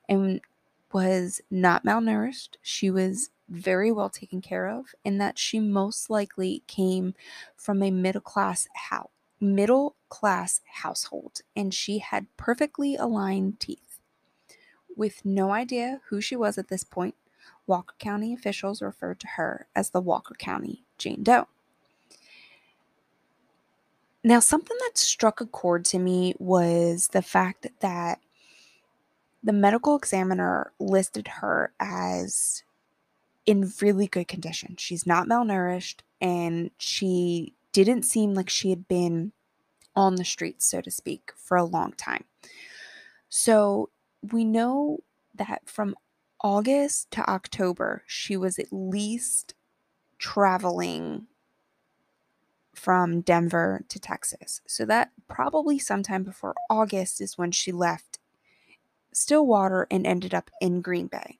and 0.08 0.40
was 0.92 1.40
not 1.50 1.84
malnourished. 1.84 2.56
She 2.62 2.90
was 2.90 3.30
very 3.48 3.92
well 3.92 4.10
taken 4.10 4.40
care 4.40 4.68
of, 4.68 4.86
and 5.04 5.20
that 5.20 5.38
she 5.38 5.60
most 5.60 6.10
likely 6.10 6.62
came 6.66 7.14
from 7.54 7.82
a 7.82 7.90
middle 7.90 8.20
class 8.20 8.68
house 8.74 9.10
middle 9.40 9.96
class 10.08 10.60
household 10.82 11.40
and 11.54 11.74
she 11.74 11.98
had 11.98 12.26
perfectly 12.36 12.96
aligned 12.96 13.60
teeth. 13.60 14.00
With 14.96 15.24
no 15.24 15.50
idea 15.52 16.00
who 16.08 16.20
she 16.20 16.36
was 16.36 16.56
at 16.56 16.68
this 16.68 16.84
point, 16.84 17.14
Walker 17.66 17.94
County 17.98 18.32
officials 18.32 18.80
referred 18.80 19.20
to 19.20 19.26
her 19.36 19.66
as 19.74 19.90
the 19.90 20.00
Walker 20.00 20.34
County 20.34 20.84
Jane 20.96 21.22
Doe. 21.22 21.48
Now, 24.24 24.40
something 24.40 24.76
that 24.80 24.98
struck 24.98 25.40
a 25.40 25.46
chord 25.46 25.84
to 25.86 25.98
me 25.98 26.34
was 26.38 27.08
the 27.08 27.22
fact 27.22 27.68
that 27.80 28.20
the 29.46 29.52
medical 29.52 29.94
examiner 29.94 30.72
listed 30.80 31.28
her 31.28 31.72
as 31.78 32.64
in 33.46 33.72
really 33.80 34.08
good 34.08 34.26
condition. 34.26 34.74
She's 34.76 35.06
not 35.06 35.28
malnourished 35.28 36.00
and 36.20 36.72
she 36.78 37.54
didn't 37.70 38.02
seem 38.02 38.34
like 38.34 38.50
she 38.50 38.70
had 38.70 38.88
been 38.88 39.30
on 39.94 40.16
the 40.16 40.24
streets, 40.24 40.66
so 40.66 40.80
to 40.80 40.90
speak, 40.90 41.30
for 41.36 41.56
a 41.56 41.64
long 41.64 41.92
time. 41.92 42.24
So 43.28 43.90
we 44.32 44.44
know 44.44 44.98
that 45.36 45.62
from 45.64 45.94
August 46.42 47.12
to 47.12 47.30
October, 47.30 48.02
she 48.04 48.36
was 48.36 48.58
at 48.58 48.72
least 48.72 49.54
traveling 50.18 51.28
from 52.74 53.20
Denver 53.20 53.84
to 53.90 54.00
Texas. 54.00 54.60
So 54.66 54.84
that 54.86 55.12
probably 55.28 55.78
sometime 55.78 56.24
before 56.24 56.56
August 56.68 57.20
is 57.20 57.38
when 57.38 57.52
she 57.52 57.70
left 57.70 58.15
Stillwater 59.16 59.86
and 59.90 60.06
ended 60.06 60.34
up 60.34 60.50
in 60.60 60.82
Green 60.82 61.06
Bay. 61.06 61.38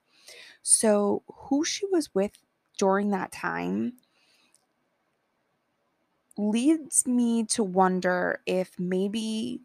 So 0.63 1.23
who 1.29 1.63
she 1.63 1.85
was 1.87 2.15
with 2.15 2.33
during 2.79 3.11
that 3.11 3.33
time 3.33 3.99
leads 6.39 7.07
me 7.07 7.45
to 7.45 7.63
wonder 7.63 8.41
if 8.47 8.71
maybe 8.79 9.61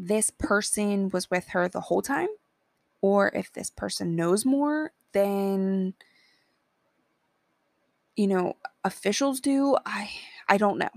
this 0.00 0.30
person 0.30 1.08
was 1.10 1.30
with 1.30 1.48
her 1.48 1.68
the 1.68 1.80
whole 1.82 2.02
time 2.02 2.28
or 3.00 3.28
if 3.28 3.52
this 3.52 3.70
person 3.70 4.16
knows 4.16 4.44
more 4.44 4.92
than 5.12 5.94
you 8.16 8.26
know 8.26 8.56
officials 8.84 9.40
do 9.40 9.76
i 9.86 10.10
i 10.48 10.56
don't 10.56 10.78
know 10.78 10.90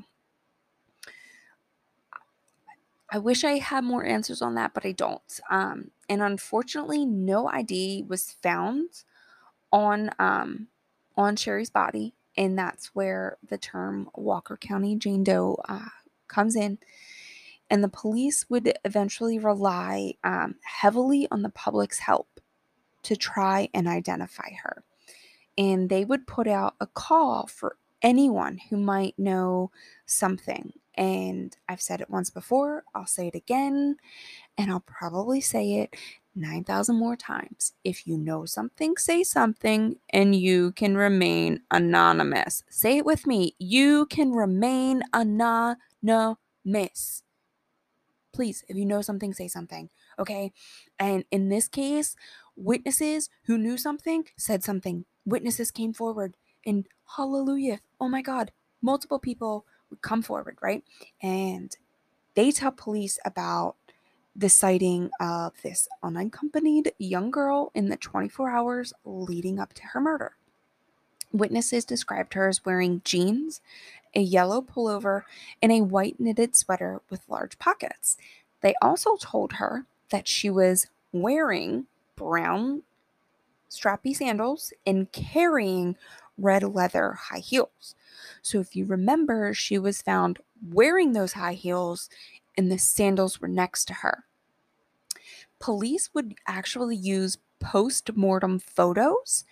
i 3.12 3.18
wish 3.18 3.44
i 3.44 3.58
had 3.58 3.84
more 3.84 4.06
answers 4.06 4.42
on 4.42 4.56
that 4.56 4.74
but 4.74 4.86
i 4.86 4.92
don't 4.92 5.40
um 5.50 5.92
and 6.08 6.22
unfortunately 6.22 7.06
no 7.06 7.48
id 7.48 8.04
was 8.08 8.32
found 8.42 9.04
on 9.72 10.10
um 10.20 10.68
on 11.18 11.36
sherri's 11.36 11.70
body 11.70 12.14
and 12.38 12.58
that's 12.58 12.88
where 12.96 13.38
the 13.48 13.58
term 13.58 14.10
walker 14.16 14.58
county 14.58 14.96
jane 14.96 15.24
doe 15.24 15.58
uh, 15.68 15.90
comes 16.28 16.56
in 16.56 16.78
and 17.70 17.84
the 17.84 17.90
police 17.90 18.50
would 18.50 18.74
eventually 18.84 19.38
rely 19.38 20.14
um, 20.24 20.56
heavily 20.64 21.28
on 21.32 21.44
the 21.44 21.50
public's 21.50 22.00
help 22.00 22.40
to 23.04 23.16
try 23.16 23.70
and 23.74 23.88
identify 23.88 24.50
her. 24.64 24.84
And 25.58 25.90
they 25.90 26.06
would 26.06 26.26
put 26.28 26.48
out 26.48 26.76
a 26.80 26.88
call 26.88 27.48
for 27.48 27.78
anyone 28.02 28.60
who 28.70 28.78
might 28.78 29.18
know 29.20 29.72
something. 30.06 30.74
And 31.00 31.56
I've 31.68 31.82
said 31.82 32.02
it 32.02 32.10
once 32.10 32.30
before, 32.30 32.84
I'll 32.94 33.08
say 33.08 33.30
it 33.30 33.36
again, 33.36 33.96
and 34.58 34.70
I'll 34.70 34.82
probably 34.82 35.42
say 35.42 35.76
it 35.76 35.96
9,000 36.36 36.96
more 36.96 37.16
times. 37.16 37.74
If 37.84 38.06
you 38.06 38.18
know 38.18 38.46
something, 38.46 38.98
say 38.98 39.24
something, 39.24 39.96
and 40.12 40.36
you 40.36 40.74
can 40.74 40.98
remain 40.98 41.62
anonymous. 41.72 42.64
Say 42.70 42.98
it 42.98 43.06
with 43.06 43.26
me. 43.26 43.56
You 43.58 44.06
can 44.08 44.34
remain 44.34 45.02
anonymous 45.14 47.24
please, 48.40 48.64
if 48.70 48.78
you 48.78 48.86
know 48.86 49.02
something, 49.02 49.34
say 49.34 49.50
something. 49.50 49.90
Okay. 50.18 50.54
And 50.98 51.26
in 51.30 51.50
this 51.50 51.68
case, 51.68 52.16
witnesses 52.56 53.30
who 53.48 53.58
knew 53.58 53.78
something 53.78 54.24
said 54.38 54.64
something. 54.64 55.04
Witnesses 55.26 55.72
came 55.72 55.92
forward, 55.92 56.38
and 56.66 56.88
hallelujah. 57.18 57.82
Oh 58.00 58.08
my 58.08 58.22
God. 58.22 58.54
Multiple 58.82 59.20
people 59.20 59.66
come 60.02 60.22
forward, 60.22 60.58
right? 60.62 60.84
And 61.22 61.76
they 62.36 62.52
tell 62.52 62.72
police 62.72 63.20
about 63.26 63.76
the 64.36 64.50
sighting 64.50 65.10
of 65.20 65.54
this 65.64 65.88
unaccompanied 66.02 66.94
young 66.98 67.32
girl 67.32 67.72
in 67.74 67.90
the 67.90 67.98
24 67.98 68.50
hours 68.50 68.94
leading 69.04 69.60
up 69.60 69.74
to 69.74 69.84
her 69.88 70.00
murder. 70.00 70.34
Witnesses 71.32 71.86
described 71.86 72.34
her 72.34 72.48
as 72.48 72.66
wearing 72.66 73.02
jeans 73.04 73.62
a 74.16 74.22
yellow 74.22 74.62
pullover, 74.62 75.24
and 75.62 75.72
a 75.72 75.82
white 75.82 76.20
knitted 76.20 76.56
sweater 76.56 77.02
with 77.10 77.28
large 77.28 77.60
pockets. 77.60 78.18
They 78.62 78.74
also 78.82 79.16
told 79.18 79.54
her 79.54 79.86
that 80.10 80.28
she 80.28 80.50
was 80.50 80.88
wearing 81.12 81.86
brown 82.16 82.84
strappy 83.70 84.16
sandals 84.16 84.74
and 84.86 85.12
carrying 85.12 85.96
red 86.42 86.64
leather 86.64 87.14
high 87.14 87.40
heels. 87.40 87.96
So, 88.42 88.60
if 88.60 88.76
you 88.76 88.86
remember, 88.86 89.54
she 89.54 89.78
was 89.78 90.02
found 90.02 90.40
wearing 90.66 91.14
those 91.14 91.34
high 91.34 91.54
heels 91.54 92.10
and 92.58 92.72
the 92.72 92.78
sandals 92.78 93.40
were 93.40 93.48
next 93.48 93.86
to 93.86 93.94
her. 93.96 94.26
Police 95.60 96.10
would 96.14 96.36
actually 96.48 96.96
use 96.96 97.38
post 97.60 98.16
mortem 98.16 98.60
photos 98.60 99.44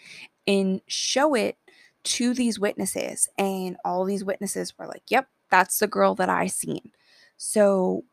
and 0.48 0.82
show 0.88 1.34
it 1.34 1.58
to 2.04 2.34
these 2.34 2.60
witnesses, 2.60 3.28
and 3.38 3.76
all 3.84 4.06
these 4.06 4.24
witnesses 4.24 4.78
were 4.78 4.88
like, 4.88 5.04
Yep, 5.10 5.28
that's 5.50 5.80
the 5.80 5.88
girl 5.88 6.16
that 6.16 6.30
I 6.30 6.48
seen. 6.48 6.92
So 7.38 8.06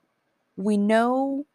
we 0.56 0.76
know 0.76 1.46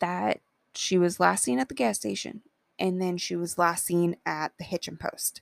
that 0.00 0.40
she 0.74 0.98
was 0.98 1.20
last 1.20 1.44
seen 1.44 1.58
at 1.58 1.68
the 1.68 1.74
gas 1.74 1.98
station 1.98 2.42
and 2.78 3.00
then 3.00 3.16
she 3.16 3.36
was 3.36 3.58
last 3.58 3.84
seen 3.84 4.16
at 4.26 4.52
the 4.58 4.64
hitching 4.64 4.96
post. 4.96 5.40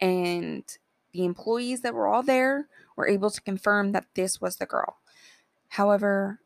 And 0.00 0.64
the 1.12 1.24
employees 1.24 1.80
that 1.82 1.94
were 1.94 2.06
all 2.06 2.22
there 2.22 2.68
were 2.96 3.08
able 3.08 3.30
to 3.30 3.40
confirm 3.40 3.92
that 3.92 4.06
this 4.14 4.40
was 4.40 4.56
the 4.56 4.66
girl. 4.66 4.98
However, 5.68 6.40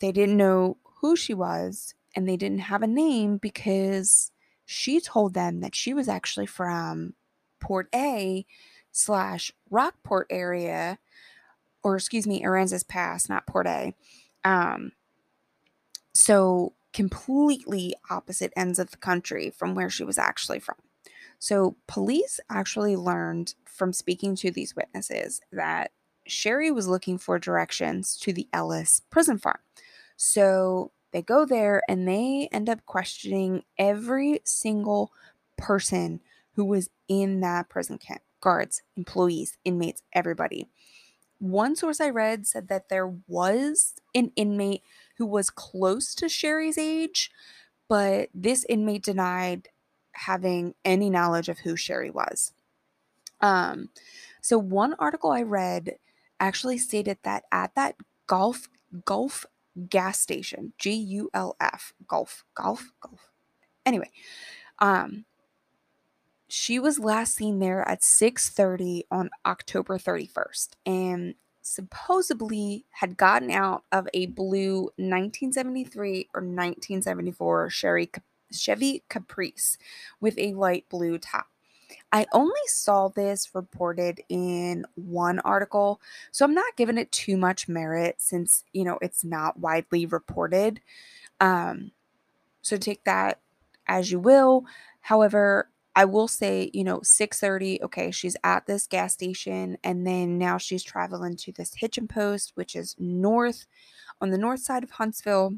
they 0.00 0.12
didn't 0.12 0.36
know 0.36 0.78
who 1.00 1.16
she 1.16 1.34
was 1.34 1.94
and 2.14 2.28
they 2.28 2.36
didn't 2.36 2.60
have 2.60 2.82
a 2.82 2.86
name 2.86 3.36
because 3.36 4.32
she 4.66 5.00
told 5.00 5.34
them 5.34 5.60
that 5.60 5.74
she 5.74 5.94
was 5.94 6.08
actually 6.08 6.46
from 6.46 7.14
Port 7.60 7.88
A 7.94 8.46
slash 8.92 9.52
Rockport 9.70 10.26
area, 10.30 10.98
or 11.82 11.96
excuse 11.96 12.26
me, 12.26 12.42
Aransas 12.42 12.86
Pass, 12.86 13.28
not 13.28 13.46
Port 13.46 13.66
A. 13.66 13.94
Um, 14.44 14.92
so 16.12 16.74
completely 16.92 17.94
opposite 18.10 18.52
ends 18.56 18.78
of 18.78 18.90
the 18.90 18.96
country 18.96 19.50
from 19.50 19.74
where 19.74 19.90
she 19.90 20.04
was 20.04 20.18
actually 20.18 20.58
from. 20.58 20.76
So 21.40 21.74
police 21.88 22.38
actually 22.50 22.96
learned 22.96 23.54
from 23.64 23.92
speaking 23.92 24.36
to 24.36 24.50
these 24.50 24.76
witnesses 24.76 25.40
that 25.50 25.90
Sherri 26.26 26.70
was 26.70 26.86
looking 26.86 27.18
for 27.18 27.38
directions 27.38 28.16
to 28.18 28.32
the 28.32 28.46
Ellis 28.52 29.02
prison 29.10 29.38
farm. 29.38 29.58
So 30.16 30.92
they 31.12 31.22
go 31.22 31.46
there 31.46 31.82
and 31.88 32.06
they 32.06 32.48
end 32.52 32.68
up 32.68 32.84
questioning 32.84 33.64
every 33.78 34.42
single 34.44 35.12
person 35.56 36.20
who 36.54 36.64
was 36.64 36.90
in 37.08 37.40
that 37.40 37.70
prison 37.70 37.96
camp 37.96 38.20
guards, 38.40 38.82
employees, 38.96 39.56
inmates, 39.64 40.02
everybody. 40.12 40.68
One 41.38 41.74
source 41.74 42.00
I 42.00 42.10
read 42.10 42.46
said 42.46 42.68
that 42.68 42.90
there 42.90 43.08
was 43.26 43.94
an 44.14 44.32
inmate 44.36 44.82
who 45.16 45.24
was 45.24 45.48
close 45.48 46.14
to 46.16 46.28
Sherri's 46.28 46.76
age, 46.76 47.30
but 47.88 48.28
this 48.34 48.64
inmate 48.68 49.02
denied 49.02 49.70
having 50.20 50.74
any 50.84 51.10
knowledge 51.10 51.48
of 51.48 51.58
who 51.58 51.76
Sherri 51.76 52.10
was. 52.10 52.52
Um, 53.40 53.88
so 54.42 54.58
one 54.58 54.94
article 54.98 55.30
I 55.30 55.42
read 55.42 55.96
actually 56.38 56.78
stated 56.78 57.18
that 57.22 57.44
at 57.50 57.74
that 57.74 57.96
golf 58.26 58.68
golf 59.04 59.46
gas 59.88 60.20
station, 60.20 60.72
G 60.78 60.92
U 60.92 61.30
L 61.32 61.56
F, 61.60 61.92
golf, 62.06 62.44
golf, 62.54 62.92
golf. 63.00 63.30
Anyway, 63.86 64.10
um, 64.78 65.24
she 66.48 66.78
was 66.78 66.98
last 66.98 67.34
seen 67.34 67.58
there 67.58 67.88
at 67.88 68.02
6:30 68.02 69.04
on 69.10 69.30
October 69.46 69.98
31st 69.98 70.70
and 70.84 71.34
supposedly 71.62 72.84
had 72.90 73.16
gotten 73.16 73.50
out 73.50 73.84
of 73.92 74.08
a 74.12 74.26
blue 74.26 74.90
1973 74.96 76.28
or 76.34 76.40
1974 76.40 77.70
Sherry 77.70 78.10
Chevy 78.52 79.02
Caprice 79.08 79.78
with 80.20 80.38
a 80.38 80.54
light 80.54 80.86
blue 80.88 81.18
top. 81.18 81.46
I 82.12 82.26
only 82.32 82.60
saw 82.66 83.08
this 83.08 83.54
reported 83.54 84.20
in 84.28 84.84
one 84.94 85.38
article, 85.40 86.00
so 86.32 86.44
I'm 86.44 86.54
not 86.54 86.76
giving 86.76 86.98
it 86.98 87.12
too 87.12 87.36
much 87.36 87.68
merit 87.68 88.16
since, 88.18 88.64
you 88.72 88.84
know, 88.84 88.98
it's 89.02 89.24
not 89.24 89.58
widely 89.58 90.06
reported. 90.06 90.80
Um, 91.40 91.92
so 92.62 92.76
take 92.76 93.04
that 93.04 93.40
as 93.86 94.10
you 94.10 94.18
will. 94.20 94.64
However, 95.00 95.68
I 95.96 96.04
will 96.04 96.28
say, 96.28 96.70
you 96.72 96.84
know, 96.84 97.00
6:30, 97.00 97.82
okay, 97.82 98.10
she's 98.10 98.36
at 98.44 98.66
this 98.66 98.86
gas 98.86 99.12
station 99.14 99.76
and 99.82 100.06
then 100.06 100.38
now 100.38 100.58
she's 100.58 100.82
traveling 100.82 101.36
to 101.36 101.52
this 101.52 101.74
hitching 101.74 102.08
post 102.08 102.52
which 102.54 102.76
is 102.76 102.94
north 102.98 103.66
on 104.20 104.30
the 104.30 104.38
north 104.38 104.60
side 104.60 104.84
of 104.84 104.92
Huntsville. 104.92 105.56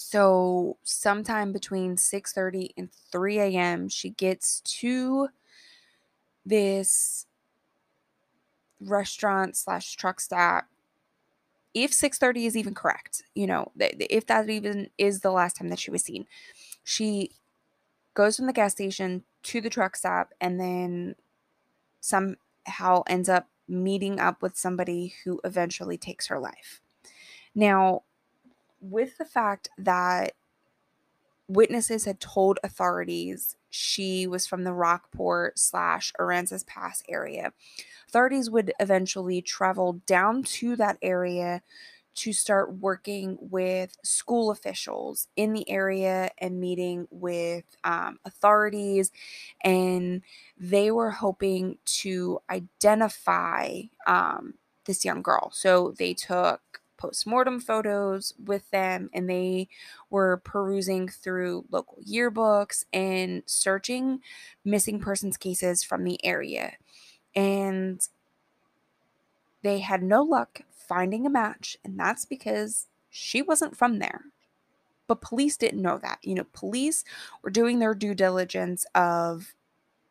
So, 0.00 0.78
sometime 0.84 1.52
between 1.52 1.96
6:30 1.96 2.72
and 2.76 2.90
3 3.12 3.38
a.m., 3.40 3.88
she 3.88 4.10
gets 4.10 4.60
to 4.80 5.28
this 6.46 7.26
restaurant 8.80 9.56
slash 9.56 9.96
truck 9.96 10.20
stop. 10.20 10.66
If 11.74 11.92
6:30 11.92 12.46
is 12.46 12.56
even 12.56 12.74
correct, 12.74 13.22
you 13.34 13.46
know, 13.46 13.72
if 13.78 14.26
that 14.26 14.48
even 14.48 14.90
is 14.98 15.20
the 15.20 15.30
last 15.30 15.56
time 15.56 15.68
that 15.68 15.78
she 15.78 15.90
was 15.90 16.02
seen, 16.02 16.26
she 16.84 17.32
goes 18.14 18.36
from 18.36 18.46
the 18.46 18.52
gas 18.52 18.72
station 18.72 19.24
to 19.44 19.60
the 19.60 19.70
truck 19.70 19.96
stop 19.96 20.32
and 20.40 20.60
then 20.60 21.16
somehow 22.00 23.02
ends 23.08 23.28
up 23.28 23.48
meeting 23.68 24.20
up 24.20 24.42
with 24.42 24.56
somebody 24.56 25.14
who 25.24 25.40
eventually 25.44 25.98
takes 25.98 26.28
her 26.28 26.38
life. 26.38 26.80
Now, 27.54 28.02
with 28.80 29.18
the 29.18 29.24
fact 29.24 29.68
that 29.78 30.34
witnesses 31.48 32.04
had 32.04 32.20
told 32.20 32.58
authorities 32.62 33.56
she 33.70 34.26
was 34.26 34.46
from 34.46 34.64
the 34.64 34.72
Rockport 34.72 35.58
slash 35.58 36.12
Aransas 36.18 36.66
Pass 36.66 37.02
area. 37.08 37.52
Authorities 38.08 38.50
would 38.50 38.72
eventually 38.80 39.42
travel 39.42 40.00
down 40.06 40.42
to 40.42 40.76
that 40.76 40.98
area 41.02 41.62
to 42.14 42.32
start 42.32 42.78
working 42.78 43.38
with 43.40 43.96
school 44.02 44.50
officials 44.50 45.28
in 45.36 45.52
the 45.52 45.68
area 45.70 46.30
and 46.38 46.60
meeting 46.60 47.06
with 47.10 47.64
um, 47.84 48.18
authorities. 48.24 49.12
And 49.62 50.22
they 50.58 50.90
were 50.90 51.12
hoping 51.12 51.78
to 51.84 52.40
identify 52.50 53.82
um, 54.06 54.54
this 54.84 55.04
young 55.04 55.22
girl. 55.22 55.50
So 55.52 55.94
they 55.96 56.12
took 56.12 56.80
postmortem 56.98 57.60
photos 57.60 58.34
with 58.44 58.70
them 58.70 59.08
and 59.14 59.30
they 59.30 59.68
were 60.10 60.42
perusing 60.44 61.08
through 61.08 61.64
local 61.70 61.98
yearbooks 62.06 62.84
and 62.92 63.42
searching 63.46 64.20
missing 64.64 65.00
persons 65.00 65.38
cases 65.38 65.82
from 65.82 66.04
the 66.04 66.22
area. 66.24 66.74
And 67.34 68.06
they 69.62 69.78
had 69.78 70.02
no 70.02 70.22
luck 70.22 70.62
finding 70.70 71.26
a 71.26 71.30
match, 71.30 71.76
and 71.84 71.98
that's 71.98 72.24
because 72.24 72.86
she 73.10 73.42
wasn't 73.42 73.76
from 73.76 73.98
there. 73.98 74.24
But 75.06 75.20
police 75.20 75.56
didn't 75.56 75.82
know 75.82 75.98
that. 75.98 76.18
You 76.22 76.34
know, 76.34 76.46
police 76.52 77.04
were 77.42 77.50
doing 77.50 77.78
their 77.78 77.94
due 77.94 78.14
diligence 78.14 78.84
of 78.94 79.54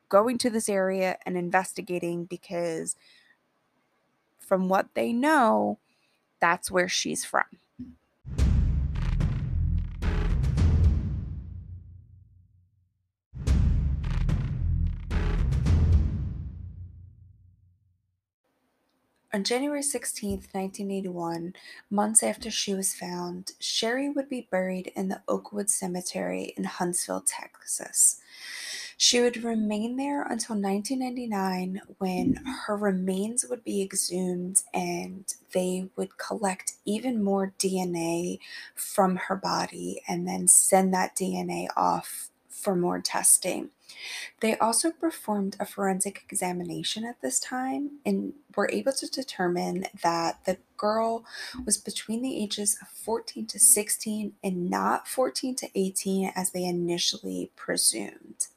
going 0.10 0.38
to 0.39 0.50
this 0.50 0.69
area 0.69 1.17
and 1.26 1.38
investigating 1.38 2.26
because 2.26 2.95
from 4.39 4.69
what 4.69 4.88
they 4.93 5.12
know, 5.12 5.78
that's 6.39 6.71
where 6.71 6.88
she's 6.88 7.26
from. 7.26 7.45
On 19.38 19.43
January 19.43 19.84
16, 19.84 20.32
1981, 20.52 21.54
months 21.91 22.23
after 22.23 22.50
she 22.50 22.73
was 22.73 22.95
found, 22.95 23.52
Sherri 23.60 24.10
would 24.10 24.30
be 24.30 24.47
buried 24.50 24.91
in 24.95 25.10
the 25.10 25.21
Oakwood 25.28 25.69
Cemetery 25.69 26.54
in 26.58 26.63
Huntsville, 26.63 27.23
Texas. 27.28 28.19
She 28.99 29.21
would 29.21 29.43
remain 29.43 29.95
there 29.95 30.23
until 30.23 30.55
1999 30.55 31.81
when 31.99 32.41
her 32.65 32.75
remains 32.75 33.45
would 33.47 33.63
be 33.63 33.83
exhumed 33.83 34.63
and 34.73 35.31
they 35.53 35.89
would 35.95 36.17
collect 36.17 36.73
even 36.83 37.23
more 37.23 37.53
DNA 37.60 38.39
from 38.73 39.17
her 39.27 39.36
body 39.36 40.01
and 40.07 40.27
then 40.27 40.47
send 40.47 40.95
that 40.95 41.15
DNA 41.15 41.67
off 41.77 42.31
for 42.49 42.75
more 42.75 42.99
testing. 42.99 43.69
They 44.39 44.57
also 44.57 44.89
performed 44.89 45.55
a 45.60 45.65
forensic 45.65 46.23
examination 46.27 47.05
at 47.05 47.21
this 47.21 47.39
time 47.39 47.99
and 48.03 48.33
were 48.55 48.69
able 48.73 48.93
to 48.93 49.07
determine 49.07 49.86
that 50.01 50.43
the 50.45 50.57
girl 50.75 51.23
was 51.65 51.77
between 51.77 52.23
the 52.23 52.41
ages 52.41 52.79
of 52.81 52.88
14 52.88 53.45
to 53.45 53.60
16 53.60 54.33
and 54.43 54.69
not 54.71 55.07
14 55.07 55.53
to 55.55 55.69
18 55.75 56.31
as 56.36 56.49
they 56.49 56.65
initially 56.65 57.51
presumed. 57.55 58.47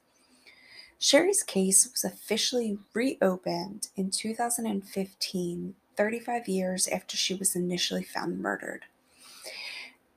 Sherri's 1.03 1.43
case 1.43 1.89
was 1.91 2.05
officially 2.05 2.79
reopened 2.93 3.89
in 3.97 4.11
2015, 4.11 5.75
35 5.97 6.47
years 6.47 6.87
after 6.89 7.17
she 7.17 7.33
was 7.33 7.57
initially 7.57 8.05
found 8.05 8.39
murdered. 8.39 8.85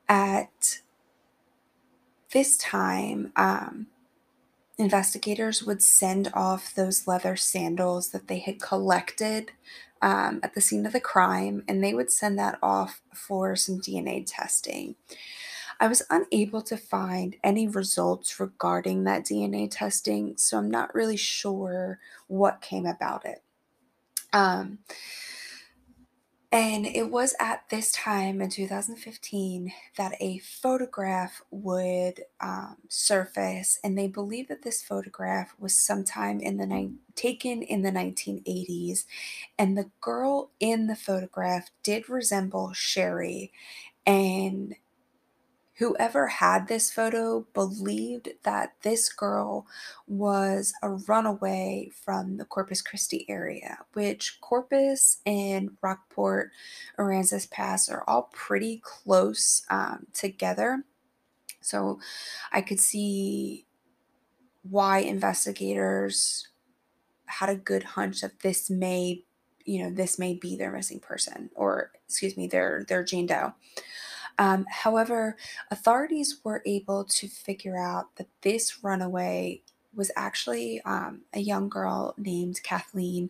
At 0.10 0.82
this 2.34 2.58
time, 2.58 3.32
um, 3.38 3.88
investigators 4.78 5.63
would 5.63 5.82
send 5.82 6.30
off 6.34 6.76
those 6.76 7.08
leather 7.08 7.38
sandals 7.38 8.10
that 8.10 8.28
they 8.28 8.39
had 8.39 8.62
collected 8.62 9.54
um, 10.02 10.41
at 10.43 10.54
the 10.54 10.60
scene 10.60 10.86
of 10.86 10.91
the 10.91 11.00
crime, 11.00 11.63
and 11.65 11.82
they 11.82 11.93
would 11.93 12.12
send 12.12 12.38
that 12.39 12.60
off 12.62 13.02
for 13.13 13.56
some 13.56 13.80
DNA 13.80 14.26
testing. 14.28 14.96
I 15.79 15.88
was 15.88 16.03
unable 16.09 16.62
to 16.63 16.77
find 16.77 17.36
any 17.43 17.67
results 17.67 18.39
regarding 18.39 19.03
that 19.03 19.25
DNA 19.25 19.69
testing, 19.69 20.38
so 20.38 20.57
I'm 20.57 20.71
not 20.71 20.95
really 20.95 21.17
sure 21.17 21.99
what 22.27 22.62
came 22.62 22.86
about 22.86 23.25
it. 23.25 23.43
Um, 24.31 24.79
and 26.53 26.86
it 26.86 27.09
was 27.09 27.33
at 27.39 27.67
this 27.69 27.91
time 27.91 28.39
in 28.39 28.51
2015 28.51 29.73
that 29.97 30.13
a 30.19 30.38
photograph 30.38 31.41
would 31.49 32.25
um, 32.39 32.77
surface, 32.89 33.79
and 33.83 33.97
they 33.97 34.07
believe 34.07 34.49
that 34.49 34.62
this 34.62 34.83
photograph 34.83 35.55
was 35.57 35.75
sometime 35.75 36.39
in 36.39 36.57
the 36.57 36.91
taken 37.15 37.63
in 37.63 37.81
the 37.81 37.91
1980s, 37.91 39.05
and 39.57 39.75
the 39.75 39.89
girl 39.99 40.51
in 40.59 40.86
the 40.86 40.95
photograph 40.95 41.71
did 41.81 42.07
resemble 42.07 42.71
Sherri, 42.71 43.51
and 44.05 44.75
Whoever 45.79 46.27
had 46.27 46.67
this 46.67 46.91
photo 46.91 47.47
believed 47.53 48.29
that 48.43 48.73
this 48.83 49.09
girl 49.12 49.65
was 50.07 50.71
a 50.83 50.89
runaway 50.91 51.89
from 52.05 52.38
the 52.38 52.45
Corpus 52.45 52.81
Christi 52.81 53.25
area, 53.27 53.79
which 53.93 54.39
Corpus 54.39 55.17
and 55.25 55.71
Rockport, 55.81 56.51
Aransas 56.99 57.49
Pass 57.49 57.89
are 57.89 58.03
all 58.07 58.29
pretty 58.33 58.81
close 58.83 59.63
um, 59.71 60.05
together. 60.13 60.83
So 61.62 61.99
I 62.51 62.62
could 62.62 62.79
see 62.79 63.65
why 64.62 64.99
investigators 64.99 66.49
had 67.25 67.49
a 67.49 67.55
good 67.55 67.83
hunch 67.83 68.21
that 68.21 68.41
this 68.41 68.69
may, 68.69 69.23
you 69.65 69.83
know, 69.83 69.89
this 69.89 70.19
may 70.19 70.36
be 70.36 70.55
their 70.55 70.71
missing 70.71 70.99
person, 70.99 71.49
or 71.55 71.91
excuse 72.05 72.38
me, 72.38 72.47
their 72.47 72.86
their 72.88 73.03
Jane 73.03 73.25
Doe. 73.25 73.53
Um, 74.38 74.65
however, 74.69 75.38
authorities 75.72 76.39
were 76.43 76.63
able 76.65 77.04
to 77.06 77.28
figure 77.28 77.78
out 77.78 78.15
that 78.15 78.28
this 78.41 78.84
runaway 78.84 79.62
was 79.96 80.12
actually 80.15 80.82
um, 80.82 81.22
a 81.34 81.39
young 81.39 81.69
girl 81.69 82.15
named 82.17 82.62
Kathleen. 82.63 83.30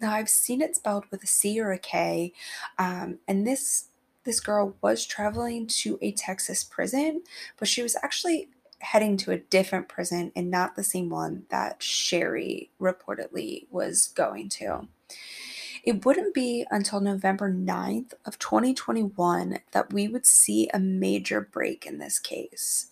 Now, 0.00 0.12
I've 0.12 0.28
seen 0.28 0.60
it 0.60 0.76
spelled 0.76 1.06
with 1.10 1.22
a 1.22 1.26
C 1.26 1.60
or 1.60 1.72
a 1.72 1.78
K, 1.78 2.32
um, 2.78 3.18
and 3.26 3.46
this 3.46 3.86
this 4.24 4.40
girl 4.40 4.76
was 4.82 5.04
traveling 5.04 5.66
to 5.66 5.98
a 6.00 6.12
Texas 6.12 6.62
prison, 6.62 7.22
but 7.58 7.66
she 7.66 7.82
was 7.82 7.96
actually 8.02 8.48
heading 8.78 9.16
to 9.16 9.32
a 9.32 9.38
different 9.38 9.88
prison 9.88 10.32
and 10.36 10.50
not 10.50 10.76
the 10.76 10.84
same 10.84 11.08
one 11.08 11.44
that 11.50 11.82
Sherri 11.82 12.70
reportedly 12.80 13.66
was 13.70 14.08
going 14.08 14.48
to. 14.50 14.86
It 15.82 16.04
wouldn't 16.04 16.32
be 16.32 16.64
until 16.70 17.00
November 17.00 17.52
9th 17.52 18.14
of 18.24 18.38
2021 18.38 19.58
that 19.72 19.92
we 19.92 20.06
would 20.06 20.26
see 20.26 20.68
a 20.72 20.78
major 20.78 21.40
break 21.40 21.86
in 21.86 21.98
this 21.98 22.20
case. 22.20 22.86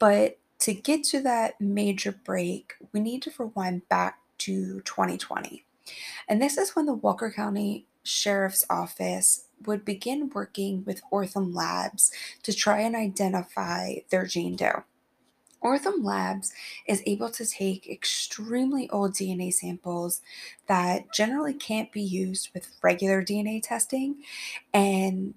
But 0.00 0.38
to 0.60 0.74
get 0.74 1.04
to 1.04 1.20
that 1.20 1.60
major 1.60 2.12
break, 2.12 2.74
we 2.92 2.98
need 2.98 3.22
to 3.22 3.32
rewind 3.38 3.88
back 3.88 4.18
to 4.38 4.80
2020. 4.80 5.64
And 6.28 6.42
this 6.42 6.58
is 6.58 6.74
when 6.74 6.86
the 6.86 6.92
Walker 6.92 7.30
County 7.30 7.86
Sheriff's 8.02 8.64
Office 8.68 9.44
would 9.66 9.84
begin 9.84 10.30
working 10.34 10.84
with 10.84 11.02
Othram 11.12 11.54
Labs 11.54 12.10
to 12.42 12.52
try 12.52 12.80
and 12.80 12.96
identify 12.96 13.96
their 14.10 14.26
Jane 14.26 14.56
Doe. 14.56 14.84
Othram 15.62 16.04
Labs 16.04 16.52
is 16.86 17.02
able 17.06 17.30
to 17.30 17.46
take 17.46 17.88
extremely 17.88 18.88
old 18.90 19.12
DNA 19.12 19.52
samples 19.52 20.20
that 20.66 21.12
generally 21.12 21.54
can't 21.54 21.90
be 21.92 22.02
used 22.02 22.50
with 22.54 22.76
regular 22.82 23.22
DNA 23.22 23.62
testing, 23.62 24.22
and 24.72 25.34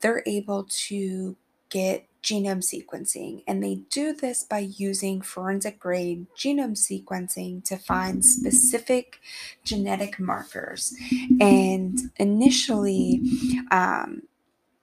they're 0.00 0.22
able 0.26 0.66
to 0.68 1.36
get 1.68 2.06
genome 2.22 2.62
sequencing. 2.62 3.42
And 3.46 3.62
they 3.62 3.76
do 3.90 4.12
this 4.12 4.44
by 4.44 4.58
using 4.58 5.22
forensic 5.22 5.78
grade 5.78 6.26
genome 6.36 6.76
sequencing 6.76 7.64
to 7.64 7.76
find 7.76 8.24
specific 8.24 9.20
genetic 9.64 10.18
markers. 10.18 10.94
And 11.40 11.98
initially, 12.16 13.22
um, 13.70 14.22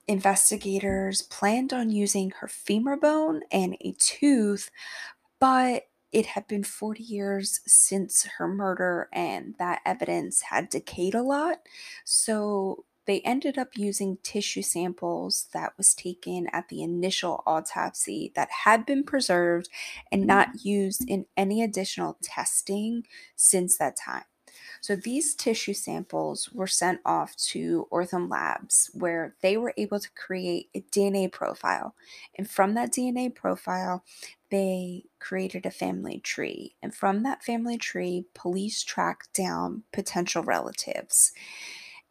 investigators 0.08 1.22
planned 1.22 1.72
on 1.72 1.90
using 1.90 2.32
her 2.40 2.48
femur 2.48 2.96
bone 2.96 3.42
and 3.52 3.76
a 3.80 3.94
tooth, 3.98 4.70
but 5.38 5.84
it 6.10 6.26
had 6.26 6.48
been 6.48 6.64
40 6.64 7.02
years 7.02 7.60
since 7.66 8.26
her 8.38 8.48
murder 8.48 9.08
and 9.12 9.54
that 9.58 9.82
evidence 9.84 10.40
had 10.42 10.70
decayed 10.70 11.14
a 11.14 11.22
lot. 11.22 11.58
So 12.04 12.86
they 13.06 13.20
ended 13.20 13.56
up 13.56 13.76
using 13.76 14.18
tissue 14.22 14.62
samples 14.62 15.46
that 15.52 15.72
was 15.78 15.94
taken 15.94 16.46
at 16.52 16.68
the 16.68 16.82
initial 16.82 17.42
autopsy 17.46 18.32
that 18.34 18.48
had 18.64 18.84
been 18.84 19.02
preserved 19.02 19.68
and 20.12 20.26
not 20.26 20.48
mm. 20.48 20.64
used 20.64 21.04
in 21.08 21.26
any 21.36 21.62
additional 21.62 22.18
testing 22.22 23.06
since 23.34 23.78
that 23.78 23.96
time. 23.96 24.24
So 24.80 24.96
these 24.96 25.34
tissue 25.34 25.74
samples 25.74 26.50
were 26.52 26.66
sent 26.66 27.00
off 27.04 27.36
to 27.48 27.88
Othram 27.92 28.30
Labs 28.30 28.90
where 28.94 29.34
they 29.40 29.56
were 29.56 29.74
able 29.76 30.00
to 30.00 30.10
create 30.12 30.70
a 30.74 30.80
DNA 30.80 31.30
profile. 31.30 31.94
And 32.36 32.48
from 32.48 32.74
that 32.74 32.92
DNA 32.92 33.34
profile, 33.34 34.04
they 34.50 35.04
created 35.18 35.66
a 35.66 35.70
family 35.70 36.20
tree. 36.20 36.74
And 36.82 36.94
from 36.94 37.22
that 37.22 37.42
family 37.42 37.76
tree, 37.76 38.26
police 38.34 38.82
tracked 38.82 39.32
down 39.34 39.82
potential 39.92 40.42
relatives. 40.42 41.32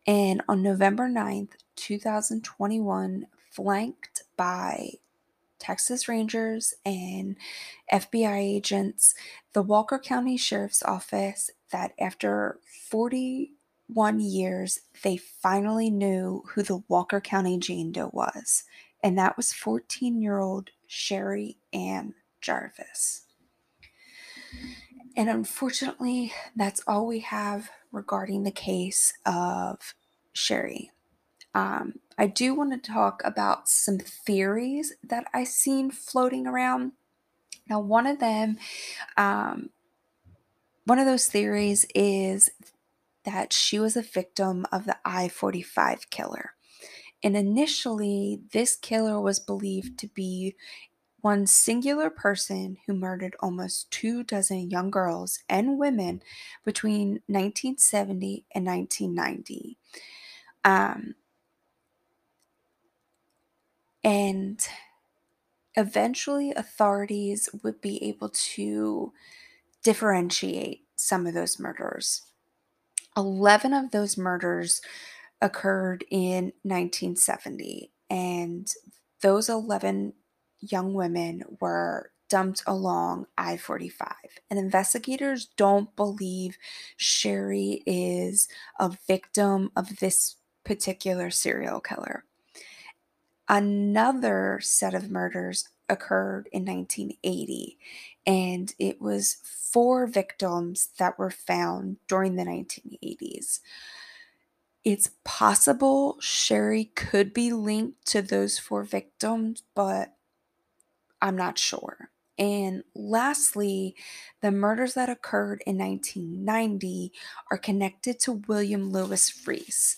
And 0.06 0.42
on 0.48 0.62
November 0.62 1.10
9th, 1.10 1.54
2021, 1.76 3.28
flanked 3.52 4.24
by 4.38 4.92
Texas 5.60 6.08
Rangers 6.08 6.74
and 6.86 7.36
FBI 7.92 8.38
agents, 8.38 9.14
the 9.54 9.62
Walker 9.62 10.00
County 10.00 10.38
Sheriff's 10.38 10.84
Office, 10.84 11.50
that 11.72 11.94
after 12.00 12.60
41 12.90 14.20
years, 14.20 14.80
they 15.04 15.18
finally 15.18 15.90
knew 15.90 16.44
who 16.50 16.64
the 16.64 16.84
Walker 16.88 17.22
County 17.22 17.58
Jane 17.58 17.92
Doe 17.92 18.12
was. 18.14 18.64
And 19.04 19.18
that 19.18 19.38
was 19.38 19.54
14 19.54 20.22
year 20.22 20.40
old 20.40 20.70
Sherri 20.88 21.58
Ann 21.74 22.14
Jarvis. 22.42 23.24
And 25.16 25.30
unfortunately, 25.30 26.32
that's 26.56 26.82
all 26.88 27.08
we 27.08 27.20
have 27.20 27.70
regarding 27.92 28.44
the 28.44 28.52
case 28.52 29.14
of 29.26 29.96
Sherri. 30.34 30.92
Um, 31.56 31.96
I 32.18 32.28
do 32.28 32.56
want 32.56 32.72
to 32.72 32.92
talk 32.92 33.22
about 33.24 33.70
some 33.70 34.00
theories 34.00 34.94
that 35.04 35.26
I've 35.34 35.48
seen 35.50 35.92
floating 35.92 36.48
around. 36.48 36.94
Now, 37.70 37.80
one 37.80 38.08
of 38.08 38.20
them, 38.20 38.58
um, 39.18 39.70
one 40.86 41.00
of 41.00 41.06
those 41.06 41.28
theories 41.28 41.86
is 41.94 42.50
that 43.24 43.54
she 43.54 43.78
was 43.78 43.96
a 43.96 44.02
victim 44.02 44.66
of 44.72 44.86
the 44.86 44.98
I 45.06 45.28
45 45.28 46.10
killer. 46.10 46.54
And 47.24 47.36
initially, 47.36 48.42
this 48.54 48.76
killer 48.76 49.20
was 49.20 49.40
believed 49.40 50.00
to 50.00 50.08
be 50.08 50.56
one 51.22 51.46
singular 51.46 52.10
person 52.10 52.78
who 52.86 52.94
murdered 52.94 53.36
almost 53.40 53.92
two 53.92 54.24
dozen 54.24 54.70
young 54.70 54.90
girls 54.90 55.40
and 55.50 55.78
women 55.78 56.22
between 56.64 57.22
1970 57.28 58.46
and 58.54 58.66
1990. 58.66 59.78
Um, 60.64 61.16
and 64.08 64.66
eventually, 65.76 66.54
authorities 66.56 67.50
would 67.62 67.82
be 67.82 68.02
able 68.06 68.30
to 68.30 69.12
differentiate 69.84 70.86
some 70.96 71.28
of 71.28 71.34
those 71.34 71.60
murders. 71.60 72.22
11 73.18 73.74
of 73.74 73.92
those 73.92 74.18
murders 74.18 74.82
occurred 75.42 76.06
in 76.10 76.54
1970, 76.64 77.92
and 78.10 78.72
those 79.22 79.50
11 79.50 80.14
young 80.62 80.94
women 80.94 81.44
were 81.60 82.12
dumped 82.30 82.64
along 82.66 83.28
I 83.38 83.58
45. 83.58 84.16
And 84.50 84.58
investigators 84.58 85.50
don't 85.58 85.94
believe 85.98 86.58
Sherri 86.96 87.84
is 87.86 88.48
a 88.80 88.96
victim 89.06 89.70
of 89.76 89.98
this 89.98 90.38
particular 90.64 91.30
serial 91.30 91.82
killer. 91.82 92.24
Another 93.50 94.60
set 94.62 94.94
of 94.94 95.10
murders 95.10 95.70
occurred 95.90 96.50
in 96.52 96.66
1980, 96.66 97.78
and 98.26 98.74
it 98.78 99.02
was 99.02 99.38
four 99.44 100.06
victims 100.06 100.90
that 101.00 101.18
were 101.18 101.32
found 101.32 101.98
during 102.08 102.36
the 102.36 102.44
1980s. 102.44 103.60
It's 104.84 105.12
possible 105.24 106.18
Sherri 106.20 106.86
could 106.86 107.34
be 107.34 107.52
linked 107.52 108.06
to 108.08 108.22
those 108.22 108.60
four 108.60 108.84
victims, 108.84 109.64
but 109.76 110.14
I'm 111.22 111.36
not 111.36 111.58
sure. 111.58 112.10
And 112.38 112.84
lastly, 112.94 113.96
the 114.42 114.52
murders 114.52 114.94
that 114.94 115.10
occurred 115.10 115.64
in 115.66 115.78
1990 115.78 117.12
are 117.50 117.58
connected 117.58 118.20
to 118.22 118.44
William 118.48 118.92
Lewis 118.92 119.48
Reece. 119.48 119.98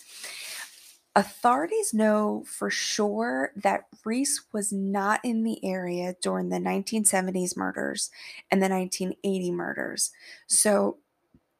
Authorities 1.20 1.94
know 1.94 2.46
for 2.48 2.70
sure 2.70 3.52
that 3.58 3.88
Reece 4.06 4.46
was 4.54 4.72
not 4.72 5.20
in 5.22 5.44
the 5.44 5.60
area 5.66 6.16
during 6.22 6.48
the 6.48 6.60
1970s 6.60 7.58
murders 7.58 8.10
and 8.50 8.62
the 8.62 8.70
1980 8.70 9.52
murders. 9.52 10.12
So 10.48 11.00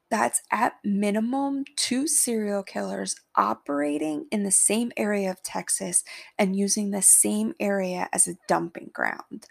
that's 0.10 0.42
at 0.50 0.76
minimum 0.86 1.66
two 1.76 2.08
serial 2.08 2.64
killers 2.64 3.18
operating 3.36 4.28
in 4.32 4.44
the 4.44 4.52
same 4.52 4.94
area 4.96 5.30
of 5.30 5.44
Texas 5.44 6.06
and 6.38 6.56
using 6.56 6.92
the 6.92 7.02
same 7.02 7.54
area 7.60 8.08
as 8.14 8.30
a 8.30 8.38
dumping 8.48 8.92
ground. 8.94 9.48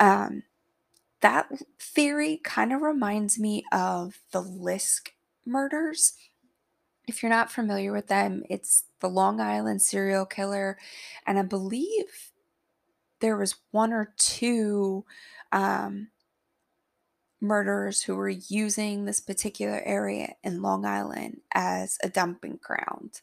Um, 0.00 0.44
that 1.20 1.50
theory 1.78 2.40
kind 2.42 2.72
of 2.72 2.80
reminds 2.80 3.38
me 3.38 3.64
of 3.72 4.20
the 4.32 4.42
Lisk 4.42 5.10
murders. 5.44 6.14
If 7.06 7.22
you're 7.22 7.30
not 7.30 7.52
familiar 7.52 7.92
with 7.92 8.06
them, 8.08 8.42
it's 8.48 8.84
the 9.00 9.08
Long 9.08 9.40
Island 9.40 9.82
serial 9.82 10.24
killer, 10.24 10.78
and 11.26 11.38
I 11.38 11.42
believe 11.42 12.32
there 13.20 13.36
was 13.36 13.56
one 13.70 13.92
or 13.92 14.14
two 14.16 15.04
um, 15.52 16.08
murderers 17.40 18.02
who 18.02 18.16
were 18.16 18.28
using 18.28 19.04
this 19.04 19.20
particular 19.20 19.82
area 19.84 20.34
in 20.42 20.62
Long 20.62 20.84
Island 20.84 21.40
as 21.54 21.98
a 22.02 22.08
dumping 22.08 22.58
ground. 22.62 23.20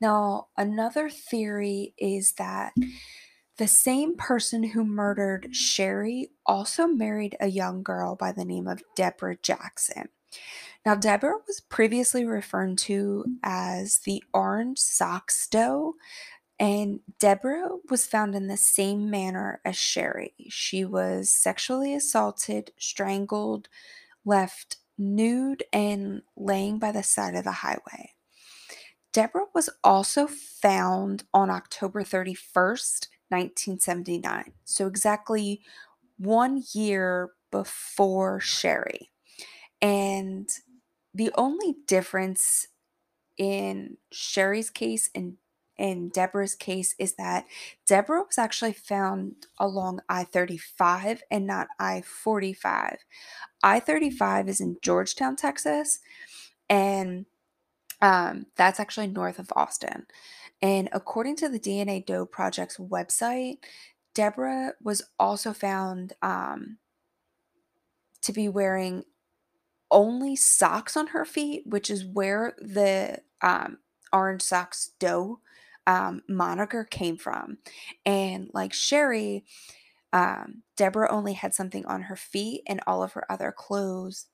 Now, 0.00 0.48
another 0.56 1.10
theory 1.10 1.94
is 1.98 2.32
that 2.32 2.74
the 3.56 3.66
same 3.66 4.16
person 4.16 4.62
who 4.62 4.84
murdered 4.84 5.48
Sherri 5.50 6.30
also 6.46 6.86
married 6.86 7.36
a 7.40 7.48
young 7.48 7.82
girl 7.82 8.14
by 8.14 8.30
the 8.30 8.44
name 8.44 8.68
of 8.68 8.82
Deborah 8.94 9.36
Jackson. 9.42 10.08
Now, 10.88 10.94
Deborah 10.94 11.36
was 11.46 11.60
previously 11.60 12.24
referred 12.24 12.78
to 12.78 13.26
as 13.42 13.98
the 14.06 14.24
Orange 14.32 14.78
Socks 14.78 15.46
Doe, 15.46 15.96
and 16.58 17.00
Deborah 17.18 17.76
was 17.90 18.06
found 18.06 18.34
in 18.34 18.46
the 18.46 18.56
same 18.56 19.10
manner 19.10 19.60
as 19.66 19.76
Sherri. 19.76 20.32
She 20.48 20.86
was 20.86 21.28
sexually 21.28 21.94
assaulted, 21.94 22.72
strangled, 22.78 23.68
left 24.24 24.78
nude, 24.96 25.62
and 25.74 26.22
laying 26.38 26.78
by 26.78 26.92
the 26.92 27.02
side 27.02 27.34
of 27.34 27.44
the 27.44 27.52
highway. 27.52 28.14
Deborah 29.12 29.44
was 29.54 29.68
also 29.84 30.26
found 30.26 31.24
on 31.34 31.50
October 31.50 32.02
31st, 32.02 33.08
1979. 33.28 34.54
So, 34.64 34.86
exactly 34.86 35.60
one 36.16 36.62
year 36.72 37.32
before 37.50 38.40
Sherri. 38.40 39.10
And 39.82 40.48
the 41.18 41.32
only 41.34 41.74
difference 41.88 42.68
in 43.36 43.96
Sherri's 44.12 44.70
case 44.70 45.10
and 45.14 45.34
in 45.76 46.08
Deborah's 46.08 46.54
case 46.54 46.94
is 46.98 47.14
that 47.14 47.44
Deborah 47.86 48.22
was 48.24 48.38
actually 48.38 48.72
found 48.72 49.46
along 49.58 50.00
I 50.08 50.24
35 50.24 51.22
and 51.30 51.46
not 51.46 51.68
I 51.78 52.02
45. 52.02 52.98
I 53.62 53.80
35 53.80 54.48
is 54.48 54.60
in 54.60 54.76
Georgetown, 54.80 55.36
Texas, 55.36 55.98
and 56.68 57.26
um, 58.00 58.46
that's 58.56 58.80
actually 58.80 59.08
north 59.08 59.40
of 59.40 59.52
Austin. 59.56 60.06
And 60.62 60.88
according 60.92 61.36
to 61.36 61.48
the 61.48 61.60
DNA 61.60 62.04
Doe 62.04 62.26
Project's 62.26 62.78
website, 62.78 63.58
Deborah 64.14 64.74
was 64.82 65.02
also 65.18 65.52
found 65.52 66.12
um, 66.22 66.78
to 68.22 68.32
be 68.32 68.48
wearing 68.48 69.04
only 69.90 70.36
socks 70.36 70.96
on 70.96 71.08
her 71.08 71.24
feet, 71.24 71.62
which 71.66 71.90
is 71.90 72.04
where 72.04 72.54
the 72.58 73.20
um, 73.42 73.78
orange 74.12 74.42
socks 74.42 74.90
doe 74.98 75.40
um, 75.86 76.22
moniker 76.28 76.84
came 76.84 77.16
from. 77.16 77.58
And 78.04 78.50
like 78.52 78.72
Sherri, 78.72 79.44
um, 80.12 80.62
Deborah 80.76 81.10
only 81.10 81.34
had 81.34 81.54
something 81.54 81.84
on 81.86 82.02
her 82.02 82.16
feet, 82.16 82.62
and 82.66 82.80
all 82.86 83.02
of 83.02 83.12
her 83.12 83.30
other 83.30 83.52
clothes, 83.52 84.26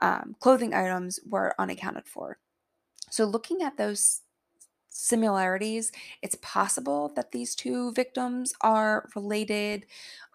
um, 0.00 0.36
clothing 0.40 0.74
items 0.74 1.20
were 1.28 1.54
unaccounted 1.58 2.06
for. 2.06 2.38
So, 3.10 3.24
looking 3.24 3.62
at 3.62 3.76
those 3.76 4.22
similarities, 4.88 5.92
it's 6.22 6.36
possible 6.42 7.12
that 7.16 7.32
these 7.32 7.54
two 7.54 7.92
victims 7.92 8.52
are 8.60 9.08
related 9.14 9.86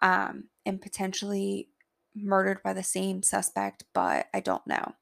um, 0.02 0.44
and 0.64 0.80
potentially 0.80 1.68
murdered 2.14 2.62
by 2.62 2.72
the 2.72 2.82
same 2.82 3.22
suspect, 3.22 3.84
but 3.92 4.26
I 4.34 4.40
don't 4.40 4.66
know. 4.66 4.92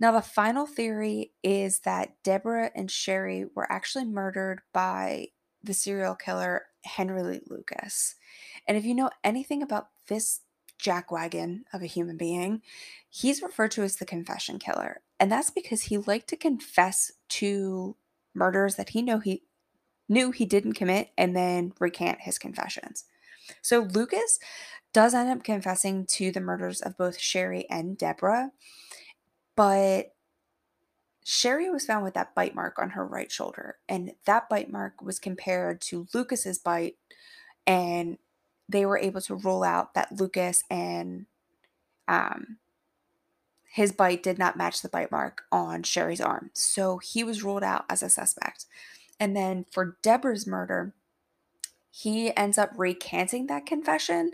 Now, 0.00 0.12
the 0.12 0.22
final 0.22 0.66
theory 0.66 1.32
is 1.42 1.80
that 1.80 2.14
Deborah 2.24 2.70
and 2.74 2.90
Sherri 2.90 3.46
were 3.54 3.70
actually 3.70 4.04
murdered 4.04 4.62
by 4.72 5.28
the 5.62 5.74
serial 5.74 6.16
killer 6.16 6.62
Henry 6.84 7.22
Lee 7.22 7.40
Lucas. 7.48 8.16
And 8.66 8.76
if 8.76 8.84
you 8.84 8.94
know 8.94 9.10
anything 9.22 9.62
about 9.62 9.88
this 10.08 10.40
jackwagon 10.82 11.60
of 11.72 11.82
a 11.82 11.86
human 11.86 12.16
being, 12.16 12.62
he's 13.08 13.42
referred 13.42 13.70
to 13.72 13.82
as 13.82 13.96
the 13.96 14.04
confession 14.04 14.58
killer. 14.58 15.02
And 15.20 15.30
that's 15.30 15.50
because 15.50 15.82
he 15.82 15.98
liked 15.98 16.28
to 16.30 16.36
confess 16.36 17.12
to 17.30 17.96
murders 18.34 18.74
that 18.74 18.90
he 18.90 19.02
know 19.02 19.20
he 19.20 19.44
knew 20.08 20.32
he 20.32 20.44
didn't 20.44 20.72
commit 20.72 21.10
and 21.16 21.36
then 21.36 21.72
recant 21.78 22.22
his 22.22 22.38
confessions. 22.38 23.04
So 23.60 23.80
Lucas 23.80 24.38
does 24.92 25.14
end 25.14 25.30
up 25.30 25.44
confessing 25.44 26.06
to 26.06 26.30
the 26.30 26.40
murders 26.40 26.80
of 26.80 26.98
both 26.98 27.18
Sherri 27.18 27.68
and 27.70 27.96
Deborah, 27.96 28.52
but 29.56 30.14
Sherri 31.24 31.70
was 31.70 31.86
found 31.86 32.04
with 32.04 32.14
that 32.14 32.34
bite 32.34 32.54
mark 32.54 32.78
on 32.78 32.90
her 32.90 33.06
right 33.06 33.30
shoulder, 33.30 33.76
and 33.88 34.12
that 34.26 34.48
bite 34.48 34.70
mark 34.70 35.00
was 35.00 35.18
compared 35.18 35.80
to 35.82 36.06
Lucas's 36.12 36.58
bite, 36.58 36.96
and 37.66 38.18
they 38.68 38.84
were 38.84 38.98
able 38.98 39.20
to 39.22 39.36
rule 39.36 39.62
out 39.62 39.94
that 39.94 40.12
Lucas 40.12 40.64
and 40.70 41.26
um, 42.08 42.58
his 43.72 43.92
bite 43.92 44.22
did 44.22 44.38
not 44.38 44.56
match 44.56 44.82
the 44.82 44.88
bite 44.88 45.10
mark 45.10 45.44
on 45.50 45.82
Sherri's 45.82 46.20
arm. 46.20 46.50
So 46.54 46.98
he 46.98 47.24
was 47.24 47.42
ruled 47.42 47.62
out 47.62 47.84
as 47.88 48.02
a 48.02 48.10
suspect. 48.10 48.66
And 49.18 49.36
then 49.36 49.64
for 49.70 49.96
Deborah's 50.02 50.46
murder, 50.46 50.94
he 51.92 52.34
ends 52.36 52.56
up 52.56 52.70
recanting 52.76 53.46
that 53.46 53.66
confession 53.66 54.32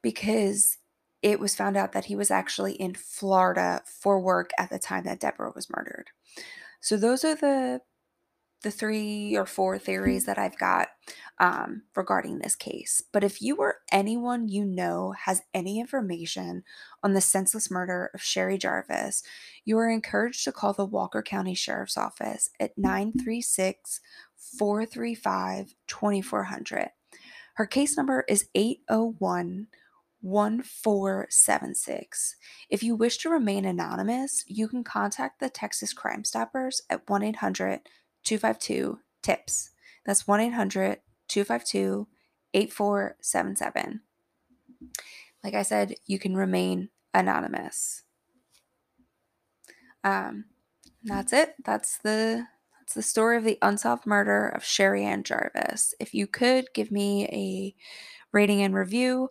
because 0.00 0.78
it 1.22 1.40
was 1.40 1.56
found 1.56 1.76
out 1.76 1.92
that 1.92 2.04
he 2.04 2.14
was 2.14 2.30
actually 2.30 2.74
in 2.74 2.94
Florida 2.94 3.82
for 3.84 4.20
work 4.20 4.50
at 4.56 4.70
the 4.70 4.78
time 4.78 5.04
that 5.04 5.18
Deborah 5.18 5.52
was 5.54 5.68
murdered. 5.68 6.10
So 6.80 6.96
those 6.96 7.24
are 7.24 7.34
the 7.34 7.80
the 8.62 8.70
three 8.70 9.36
or 9.36 9.44
four 9.44 9.78
theories 9.78 10.24
that 10.24 10.38
I've 10.38 10.58
got 10.58 10.88
um, 11.38 11.82
regarding 11.94 12.38
this 12.38 12.56
case. 12.56 13.02
But 13.12 13.22
if 13.22 13.42
you 13.42 13.56
or 13.56 13.80
anyone 13.92 14.48
you 14.48 14.64
know 14.64 15.12
has 15.26 15.42
any 15.52 15.78
information 15.78 16.64
on 17.02 17.12
the 17.12 17.20
senseless 17.20 17.70
murder 17.70 18.10
of 18.14 18.22
Sherri 18.22 18.56
Jarvis, 18.56 19.22
you 19.66 19.76
are 19.78 19.90
encouraged 19.90 20.44
to 20.44 20.52
call 20.52 20.72
the 20.72 20.86
Walker 20.86 21.22
County 21.22 21.54
Sheriff's 21.54 21.98
Office 21.98 22.48
at 22.58 22.78
936 22.78 24.00
435 24.58 25.74
2400. 25.86 26.90
Her 27.54 27.66
case 27.66 27.96
number 27.96 28.24
is 28.28 28.48
801 28.54 29.68
1476. 30.20 32.36
If 32.70 32.82
you 32.82 32.96
wish 32.96 33.18
to 33.18 33.28
remain 33.28 33.66
anonymous, 33.66 34.42
you 34.46 34.68
can 34.68 34.82
contact 34.82 35.38
the 35.38 35.50
Texas 35.50 35.92
Crime 35.92 36.24
Stoppers 36.24 36.80
at 36.88 37.08
1 37.08 37.22
800 37.22 37.80
252 38.24 39.00
TIPS. 39.22 39.70
That's 40.06 40.26
1 40.26 40.40
800 40.40 41.00
252 41.28 42.08
8477. 42.54 44.00
Like 45.42 45.54
I 45.54 45.62
said, 45.62 45.96
you 46.06 46.18
can 46.18 46.36
remain 46.36 46.88
anonymous. 47.12 48.02
Um, 50.02 50.46
that's 51.02 51.34
it. 51.34 51.54
That's 51.64 51.98
the 51.98 52.46
that's 52.94 53.06
the 53.06 53.10
story 53.10 53.36
of 53.36 53.42
the 53.42 53.58
unsolved 53.60 54.06
murder 54.06 54.46
of 54.46 54.62
Sherri 54.62 55.04
Ann 55.04 55.24
Jarvis. 55.24 55.94
If 55.98 56.14
you 56.14 56.28
could 56.28 56.68
give 56.74 56.92
me 56.92 57.24
a 57.26 57.74
rating 58.32 58.62
and 58.62 58.74
review, 58.74 59.30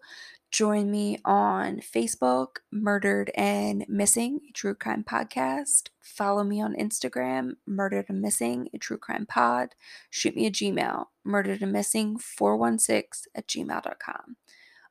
Join 0.52 0.92
me 0.92 1.18
on 1.26 1.80
Facebook, 1.80 2.58
Murdered 2.72 3.32
and 3.34 3.86
Missing, 3.90 4.40
a 4.48 4.52
true 4.52 4.76
crime 4.76 5.04
podcast. 5.04 5.90
Follow 6.00 6.44
me 6.44 6.62
on 6.62 6.76
Instagram, 6.76 7.54
Murdered 7.66 8.06
and 8.08 8.22
Missing, 8.22 8.70
a 8.72 8.78
true 8.78 9.00
crime 9.00 9.26
pod. 9.26 9.70
Shoot 10.12 10.36
me 10.36 10.46
a 10.46 10.52
Gmail, 10.52 11.06
murdered 11.24 11.64
and 11.64 11.72
missing 11.72 12.20
416 12.20 13.32
at 13.34 13.48
gmail.com. 13.48 14.36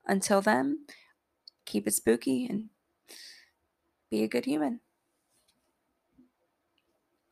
Until 0.05 0.41
then, 0.41 0.79
keep 1.65 1.87
it 1.87 1.95
spooky 1.95 2.45
and 2.47 2.71
be 4.11 4.25
a 4.25 4.29
good 4.29 4.47
human. 4.47 4.81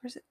Where's 0.01 0.15
it? 0.15 0.23